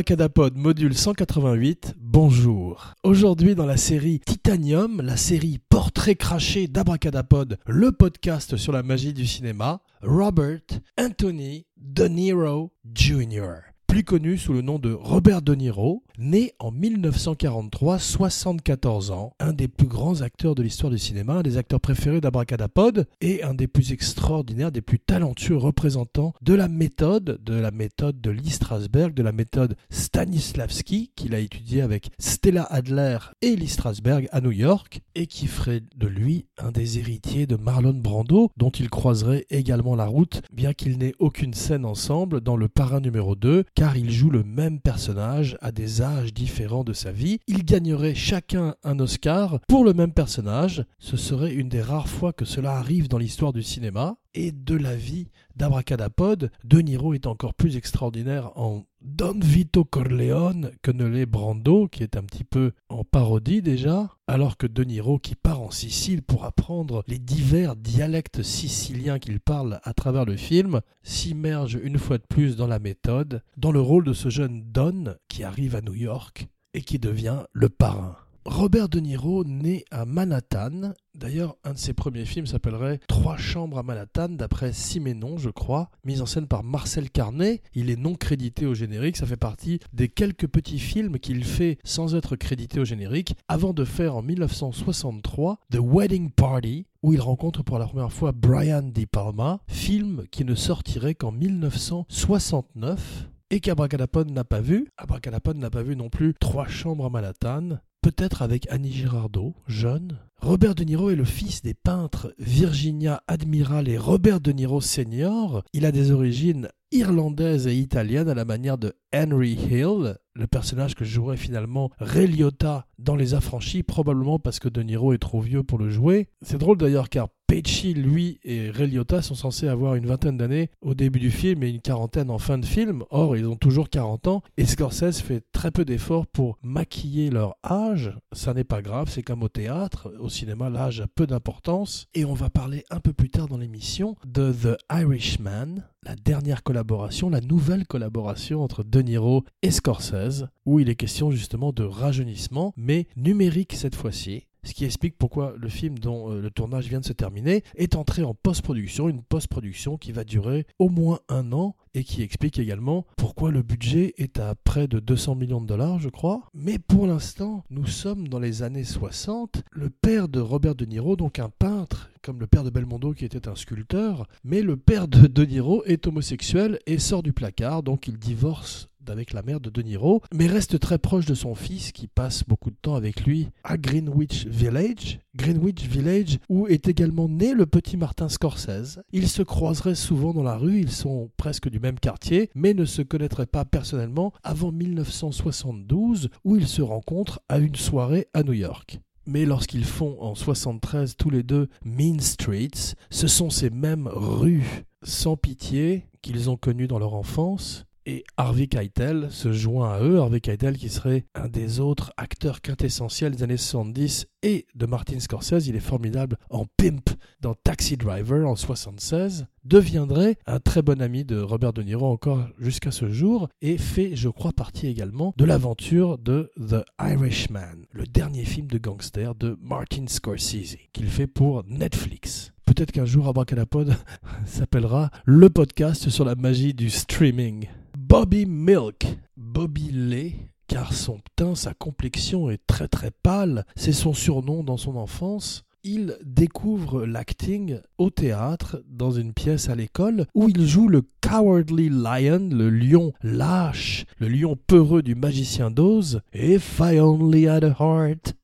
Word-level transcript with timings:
Abracadapod 0.00 0.56
module 0.56 0.94
188, 0.94 1.94
bonjour. 1.98 2.94
Aujourd'hui 3.02 3.54
dans 3.54 3.66
la 3.66 3.76
série 3.76 4.18
Titanium, 4.20 5.02
la 5.02 5.18
série 5.18 5.58
Portrait 5.68 6.14
craché 6.14 6.68
d'Abracadapod, 6.68 7.58
le 7.66 7.92
podcast 7.92 8.56
sur 8.56 8.72
la 8.72 8.82
magie 8.82 9.12
du 9.12 9.26
cinéma, 9.26 9.82
Robert 10.00 10.62
Anthony 10.98 11.66
De 11.76 12.08
Niro 12.08 12.72
Jr 12.94 13.70
plus 13.90 14.04
connu 14.04 14.38
sous 14.38 14.52
le 14.52 14.62
nom 14.62 14.78
de 14.78 14.92
Robert 14.92 15.42
De 15.42 15.52
Niro, 15.56 16.04
né 16.20 16.52
en 16.58 16.70
1943, 16.70 17.98
74 17.98 19.10
ans, 19.10 19.32
un 19.40 19.52
des 19.52 19.68
plus 19.68 19.86
grands 19.86 20.20
acteurs 20.20 20.54
de 20.54 20.62
l'histoire 20.62 20.92
du 20.92 20.98
cinéma, 20.98 21.34
un 21.34 21.42
des 21.42 21.56
acteurs 21.56 21.80
préférés 21.80 22.20
d'Abracadapod 22.20 23.06
et 23.20 23.42
un 23.42 23.54
des 23.54 23.66
plus 23.66 23.92
extraordinaires, 23.92 24.70
des 24.70 24.82
plus 24.82 24.98
talentueux 24.98 25.56
représentants 25.56 26.34
de 26.42 26.54
la 26.54 26.68
méthode, 26.68 27.40
de 27.42 27.54
la 27.54 27.70
méthode 27.70 28.20
de 28.20 28.30
Lee 28.30 28.50
Strasberg, 28.50 29.14
de 29.14 29.22
la 29.22 29.32
méthode 29.32 29.76
Stanislavski, 29.88 31.10
qu'il 31.16 31.34
a 31.34 31.38
étudié 31.38 31.80
avec 31.80 32.10
Stella 32.18 32.64
Adler 32.64 33.18
et 33.40 33.56
Lee 33.56 33.68
Strasberg 33.68 34.28
à 34.30 34.40
New 34.40 34.52
York, 34.52 35.00
et 35.14 35.26
qui 35.26 35.46
ferait 35.46 35.82
de 35.96 36.06
lui 36.06 36.46
un 36.58 36.70
des 36.70 36.98
héritiers 36.98 37.46
de 37.46 37.56
Marlon 37.56 37.94
Brando, 37.94 38.50
dont 38.56 38.70
il 38.70 38.90
croiserait 38.90 39.46
également 39.50 39.96
la 39.96 40.06
route, 40.06 40.42
bien 40.52 40.74
qu'il 40.74 40.98
n'ait 40.98 41.14
aucune 41.18 41.54
scène 41.54 41.86
ensemble 41.86 42.40
dans 42.42 42.56
Le 42.56 42.68
Parrain 42.68 43.00
numéro 43.00 43.34
2, 43.34 43.64
car 43.74 43.96
ils 43.96 44.10
jouent 44.10 44.30
le 44.30 44.44
même 44.44 44.80
personnage 44.80 45.56
à 45.60 45.72
des 45.72 46.02
différents 46.32 46.84
de 46.84 46.92
sa 46.92 47.12
vie. 47.12 47.38
Ils 47.46 47.64
gagneraient 47.64 48.14
chacun 48.14 48.74
un 48.84 48.98
Oscar 48.98 49.60
pour 49.68 49.84
le 49.84 49.92
même 49.92 50.12
personnage. 50.12 50.84
Ce 50.98 51.16
serait 51.16 51.54
une 51.54 51.68
des 51.68 51.82
rares 51.82 52.08
fois 52.08 52.32
que 52.32 52.44
cela 52.44 52.72
arrive 52.72 53.08
dans 53.08 53.18
l'histoire 53.18 53.52
du 53.52 53.62
cinéma 53.62 54.16
et 54.34 54.52
de 54.52 54.76
la 54.76 54.94
vie 54.94 55.28
d'Abracadapod. 55.56 56.50
De 56.64 56.78
Niro 56.80 57.14
est 57.14 57.26
encore 57.26 57.54
plus 57.54 57.76
extraordinaire 57.76 58.50
en 58.56 58.84
Don 59.00 59.38
Vito 59.40 59.84
Corleone 59.84 60.72
que 60.82 60.90
ne 60.90 61.06
l'est 61.06 61.26
Brando, 61.26 61.88
qui 61.88 62.02
est 62.02 62.16
un 62.16 62.22
petit 62.22 62.44
peu 62.44 62.72
en 62.88 63.04
parodie 63.04 63.62
déjà, 63.62 64.10
alors 64.26 64.56
que 64.56 64.66
De 64.66 64.84
Niro, 64.84 65.18
qui 65.18 65.34
part 65.34 65.62
en 65.62 65.70
Sicile 65.70 66.22
pour 66.22 66.44
apprendre 66.44 67.02
les 67.06 67.18
divers 67.18 67.76
dialectes 67.76 68.42
siciliens 68.42 69.18
qu'il 69.18 69.40
parle 69.40 69.80
à 69.84 69.94
travers 69.94 70.24
le 70.24 70.36
film, 70.36 70.80
s'immerge 71.02 71.78
une 71.82 71.98
fois 71.98 72.18
de 72.18 72.26
plus 72.28 72.56
dans 72.56 72.66
la 72.66 72.78
méthode, 72.78 73.42
dans 73.56 73.72
le 73.72 73.80
rôle 73.80 74.04
de 74.04 74.12
ce 74.12 74.28
jeune 74.28 74.62
Don 74.70 75.14
qui 75.28 75.44
arrive 75.44 75.74
à 75.74 75.80
New 75.80 75.94
York 75.94 76.48
et 76.74 76.82
qui 76.82 76.98
devient 76.98 77.44
le 77.52 77.68
parrain. 77.68 78.16
Robert 78.46 78.88
De 78.88 79.00
Niro 79.00 79.44
naît 79.44 79.84
à 79.90 80.06
Manhattan. 80.06 80.94
D'ailleurs, 81.14 81.56
un 81.62 81.74
de 81.74 81.78
ses 81.78 81.92
premiers 81.92 82.24
films 82.24 82.46
s'appellerait 82.46 82.98
Trois 83.06 83.36
chambres 83.36 83.78
à 83.78 83.82
Manhattan, 83.82 84.30
d'après 84.30 84.72
Siménon, 84.72 85.36
je 85.36 85.50
crois, 85.50 85.90
mise 86.04 86.22
en 86.22 86.26
scène 86.26 86.46
par 86.46 86.62
Marcel 86.62 87.10
Carnet. 87.10 87.60
Il 87.74 87.90
est 87.90 87.96
non 87.96 88.14
crédité 88.14 88.64
au 88.64 88.72
générique, 88.72 89.18
ça 89.18 89.26
fait 89.26 89.36
partie 89.36 89.78
des 89.92 90.08
quelques 90.08 90.46
petits 90.46 90.78
films 90.78 91.18
qu'il 91.18 91.44
fait 91.44 91.76
sans 91.84 92.14
être 92.14 92.34
crédité 92.34 92.80
au 92.80 92.86
générique, 92.86 93.34
avant 93.46 93.74
de 93.74 93.84
faire 93.84 94.16
en 94.16 94.22
1963 94.22 95.58
The 95.70 95.78
Wedding 95.78 96.30
Party, 96.30 96.86
où 97.02 97.12
il 97.12 97.20
rencontre 97.20 97.62
pour 97.62 97.78
la 97.78 97.86
première 97.86 98.12
fois 98.12 98.32
Brian 98.32 98.82
De 98.82 99.04
Palma, 99.04 99.60
film 99.68 100.24
qui 100.30 100.46
ne 100.46 100.54
sortirait 100.54 101.14
qu'en 101.14 101.32
1969 101.32 103.28
et 103.50 103.60
qu'Abracadapod 103.60 104.30
n'a 104.30 104.44
pas 104.44 104.60
vu. 104.60 104.88
Abracadapod 104.96 105.58
n'a 105.58 105.70
pas 105.70 105.82
vu 105.82 105.96
non 105.96 106.08
plus 106.08 106.34
Trois 106.40 106.68
chambres 106.68 107.04
à 107.04 107.10
Manhattan, 107.10 107.80
peut-être 108.10 108.42
avec 108.42 108.68
Annie 108.70 108.92
Girardot, 108.92 109.54
jeune. 109.68 110.18
Robert 110.42 110.74
De 110.74 110.84
Niro 110.84 111.10
est 111.10 111.16
le 111.16 111.24
fils 111.24 111.60
des 111.60 111.74
peintres 111.74 112.34
Virginia 112.38 113.22
Admiral 113.28 113.90
et 113.90 113.98
Robert 113.98 114.40
De 114.40 114.52
Niro 114.52 114.80
Senior. 114.80 115.62
Il 115.74 115.84
a 115.84 115.92
des 115.92 116.12
origines 116.12 116.70
irlandaises 116.92 117.66
et 117.66 117.76
italiennes 117.76 118.28
à 118.28 118.34
la 118.34 118.46
manière 118.46 118.78
de 118.78 118.94
Henry 119.14 119.52
Hill, 119.52 120.16
le 120.34 120.46
personnage 120.46 120.94
que 120.94 121.04
jouerait 121.04 121.36
finalement 121.36 121.90
Ray 121.98 122.26
Liotta 122.26 122.86
dans 122.98 123.16
Les 123.16 123.34
Affranchis, 123.34 123.82
probablement 123.82 124.38
parce 124.38 124.60
que 124.60 124.70
De 124.70 124.82
Niro 124.82 125.12
est 125.12 125.18
trop 125.18 125.40
vieux 125.40 125.62
pour 125.62 125.78
le 125.78 125.90
jouer. 125.90 126.28
C'est 126.40 126.58
drôle 126.58 126.78
d'ailleurs 126.78 127.10
car 127.10 127.28
Pesci, 127.50 127.94
lui 127.94 128.38
et 128.44 128.70
Ray 128.70 128.88
Liotta 128.88 129.22
sont 129.22 129.34
censés 129.34 129.66
avoir 129.66 129.96
une 129.96 130.06
vingtaine 130.06 130.36
d'années 130.36 130.70
au 130.82 130.94
début 130.94 131.18
du 131.18 131.32
film 131.32 131.64
et 131.64 131.68
une 131.68 131.80
quarantaine 131.80 132.30
en 132.30 132.38
fin 132.38 132.58
de 132.58 132.64
film. 132.64 133.02
Or, 133.10 133.36
ils 133.36 133.48
ont 133.48 133.56
toujours 133.56 133.88
40 133.90 134.28
ans 134.28 134.42
et 134.56 134.64
Scorsese 134.66 135.20
fait 135.20 135.42
très 135.50 135.72
peu 135.72 135.84
d'efforts 135.84 136.28
pour 136.28 136.58
maquiller 136.62 137.28
leur 137.28 137.56
âge. 137.68 138.16
Ça 138.30 138.54
n'est 138.54 138.62
pas 138.62 138.82
grave, 138.82 139.08
c'est 139.10 139.24
comme 139.24 139.42
au 139.42 139.48
théâtre. 139.48 140.12
Cinéma, 140.30 140.70
l'âge 140.70 141.00
a 141.00 141.06
peu 141.06 141.26
d'importance. 141.26 142.06
Et 142.14 142.24
on 142.24 142.34
va 142.34 142.50
parler 142.50 142.84
un 142.90 143.00
peu 143.00 143.12
plus 143.12 143.30
tard 143.30 143.48
dans 143.48 143.58
l'émission 143.58 144.16
de 144.24 144.52
The 144.52 144.78
Irishman, 144.90 145.82
la 146.02 146.16
dernière 146.16 146.62
collaboration, 146.62 147.28
la 147.28 147.40
nouvelle 147.40 147.86
collaboration 147.86 148.62
entre 148.62 148.82
De 148.82 149.02
Niro 149.02 149.44
et 149.62 149.70
Scorsese, 149.70 150.46
où 150.64 150.80
il 150.80 150.88
est 150.88 150.94
question 150.94 151.30
justement 151.30 151.72
de 151.72 151.84
rajeunissement, 151.84 152.72
mais 152.76 153.06
numérique 153.16 153.74
cette 153.74 153.94
fois-ci, 153.94 154.46
ce 154.62 154.74
qui 154.74 154.84
explique 154.84 155.16
pourquoi 155.18 155.54
le 155.56 155.68
film 155.68 155.98
dont 155.98 156.30
euh, 156.30 156.40
le 156.40 156.50
tournage 156.50 156.88
vient 156.88 157.00
de 157.00 157.04
se 157.04 157.12
terminer 157.12 157.64
est 157.74 157.96
entré 157.96 158.22
en 158.22 158.34
post-production, 158.34 159.08
une 159.08 159.22
post-production 159.22 159.96
qui 159.96 160.12
va 160.12 160.24
durer 160.24 160.66
au 160.78 160.88
moins 160.88 161.20
un 161.28 161.52
an 161.52 161.76
et 161.94 162.04
qui 162.04 162.22
explique 162.22 162.58
également 162.58 163.04
pourquoi 163.16 163.50
le 163.50 163.62
budget 163.62 164.14
est 164.18 164.38
à 164.38 164.54
près 164.54 164.86
de 164.86 165.00
200 165.00 165.34
millions 165.34 165.60
de 165.60 165.66
dollars, 165.66 165.98
je 165.98 166.08
crois. 166.08 166.42
Mais 166.54 166.78
pour 166.78 167.06
l'instant, 167.06 167.64
nous 167.70 167.86
sommes 167.86 168.28
dans 168.28 168.38
les 168.38 168.62
années 168.62 168.84
60. 168.84 169.62
Le 169.72 169.90
père 169.90 170.28
de 170.28 170.40
Robert 170.40 170.74
De 170.74 170.84
Niro, 170.84 171.16
donc 171.16 171.38
un 171.38 171.48
peintre, 171.50 172.10
comme 172.22 172.38
le 172.38 172.46
père 172.46 172.64
de 172.64 172.70
Belmondo 172.70 173.12
qui 173.12 173.24
était 173.24 173.48
un 173.48 173.56
sculpteur, 173.56 174.26
mais 174.44 174.62
le 174.62 174.76
père 174.76 175.08
de 175.08 175.26
De 175.26 175.44
Niro 175.44 175.82
est 175.84 176.06
homosexuel 176.06 176.78
et 176.86 176.98
sort 176.98 177.22
du 177.22 177.32
placard, 177.32 177.82
donc 177.82 178.06
il 178.06 178.18
divorce 178.18 178.89
avec 179.10 179.32
la 179.32 179.42
mère 179.42 179.60
de 179.60 179.70
De 179.70 179.82
Niro, 179.82 180.22
mais 180.32 180.46
reste 180.46 180.78
très 180.80 180.98
proche 180.98 181.26
de 181.26 181.34
son 181.34 181.54
fils 181.54 181.92
qui 181.92 182.06
passe 182.06 182.44
beaucoup 182.44 182.70
de 182.70 182.76
temps 182.80 182.94
avec 182.94 183.24
lui 183.24 183.48
à 183.64 183.76
Greenwich 183.76 184.46
Village. 184.46 185.20
Greenwich 185.34 185.82
Village 185.86 186.38
où 186.48 186.66
est 186.66 186.88
également 186.88 187.28
né 187.28 187.54
le 187.54 187.66
petit 187.66 187.96
Martin 187.96 188.28
Scorsese. 188.28 189.00
Ils 189.12 189.28
se 189.28 189.42
croiseraient 189.42 189.94
souvent 189.94 190.32
dans 190.32 190.42
la 190.42 190.56
rue, 190.56 190.80
ils 190.80 190.90
sont 190.90 191.30
presque 191.36 191.68
du 191.68 191.80
même 191.80 191.98
quartier, 191.98 192.50
mais 192.54 192.74
ne 192.74 192.84
se 192.84 193.02
connaîtraient 193.02 193.46
pas 193.46 193.64
personnellement 193.64 194.32
avant 194.42 194.72
1972 194.72 196.28
où 196.44 196.56
ils 196.56 196.68
se 196.68 196.82
rencontrent 196.82 197.40
à 197.48 197.58
une 197.58 197.76
soirée 197.76 198.28
à 198.34 198.42
New 198.42 198.52
York. 198.52 199.00
Mais 199.26 199.44
lorsqu'ils 199.44 199.84
font 199.84 200.16
en 200.20 200.34
73 200.34 201.16
tous 201.16 201.30
les 201.30 201.42
deux 201.42 201.68
Mean 201.84 202.20
Streets, 202.20 202.94
ce 203.10 203.26
sont 203.28 203.50
ces 203.50 203.70
mêmes 203.70 204.08
rues 204.10 204.84
sans 205.02 205.36
pitié 205.36 206.06
qu'ils 206.22 206.50
ont 206.50 206.56
connues 206.56 206.88
dans 206.88 206.98
leur 206.98 207.14
enfance 207.14 207.86
et 208.10 208.24
Harvey 208.36 208.66
Keitel 208.66 209.28
se 209.30 209.52
joint 209.52 209.92
à 209.92 210.02
eux. 210.02 210.18
Harvey 210.18 210.40
Keitel, 210.40 210.76
qui 210.76 210.88
serait 210.88 211.26
un 211.36 211.46
des 211.46 211.78
autres 211.78 212.12
acteurs 212.16 212.60
quintessentiels 212.60 213.36
des 213.36 213.44
années 213.44 213.56
70 213.56 214.26
et 214.42 214.66
de 214.74 214.86
Martin 214.86 215.20
Scorsese, 215.20 215.68
il 215.68 215.76
est 215.76 215.80
formidable 215.80 216.36
en 216.50 216.66
Pimp 216.76 217.08
dans 217.40 217.54
Taxi 217.54 217.96
Driver 217.96 218.48
en 218.48 218.56
76, 218.56 219.46
deviendrait 219.62 220.38
un 220.46 220.58
très 220.58 220.82
bon 220.82 221.00
ami 221.00 221.24
de 221.24 221.38
Robert 221.38 221.72
De 221.72 221.82
Niro 221.82 222.06
encore 222.10 222.48
jusqu'à 222.58 222.90
ce 222.90 223.10
jour 223.10 223.48
et 223.62 223.78
fait, 223.78 224.16
je 224.16 224.28
crois, 224.28 224.52
partie 224.52 224.88
également 224.88 225.32
de 225.36 225.44
l'aventure 225.44 226.18
de 226.18 226.50
The 226.58 226.84
Irishman, 227.00 227.86
le 227.92 228.06
dernier 228.06 228.44
film 228.44 228.66
de 228.66 228.78
gangster 228.78 229.36
de 229.36 229.56
Martin 229.62 230.06
Scorsese 230.08 230.76
qu'il 230.92 231.06
fait 231.06 231.28
pour 231.28 231.62
Netflix. 231.68 232.52
Peut-être 232.64 232.90
qu'un 232.90 233.04
jour 233.04 233.28
Abracadapod 233.28 233.94
s'appellera 234.46 235.10
le 235.24 235.48
podcast 235.48 236.08
sur 236.08 236.24
la 236.24 236.34
magie 236.34 236.74
du 236.74 236.90
streaming. 236.90 237.68
Bobby 238.10 238.44
Milk, 238.44 239.06
Bobby 239.36 239.92
Lay, 239.92 240.34
car 240.66 240.92
son 240.92 241.20
teint, 241.36 241.54
sa 241.54 241.74
complexion 241.74 242.50
est 242.50 242.60
très 242.66 242.88
très 242.88 243.12
pâle, 243.12 243.64
c'est 243.76 243.92
son 243.92 244.14
surnom 244.14 244.64
dans 244.64 244.76
son 244.76 244.96
enfance. 244.96 245.62
Il 245.84 246.18
découvre 246.24 247.06
l'acting 247.06 247.78
au 247.98 248.10
théâtre 248.10 248.82
dans 248.88 249.12
une 249.12 249.32
pièce 249.32 249.68
à 249.68 249.76
l'école 249.76 250.26
où 250.34 250.48
il 250.48 250.66
joue 250.66 250.88
le 250.88 251.04
Cowardly 251.20 251.88
Lion, 251.88 252.48
le 252.50 252.68
lion 252.68 253.12
lâche, 253.22 254.06
le 254.18 254.26
lion 254.26 254.56
peureux 254.66 255.02
du 255.02 255.14
magicien 255.14 255.70
d'Oz. 255.70 256.20
If 256.34 256.80
I 256.80 256.98
only 256.98 257.46
had 257.46 257.62
a 257.62 257.76
heart. 257.78 258.34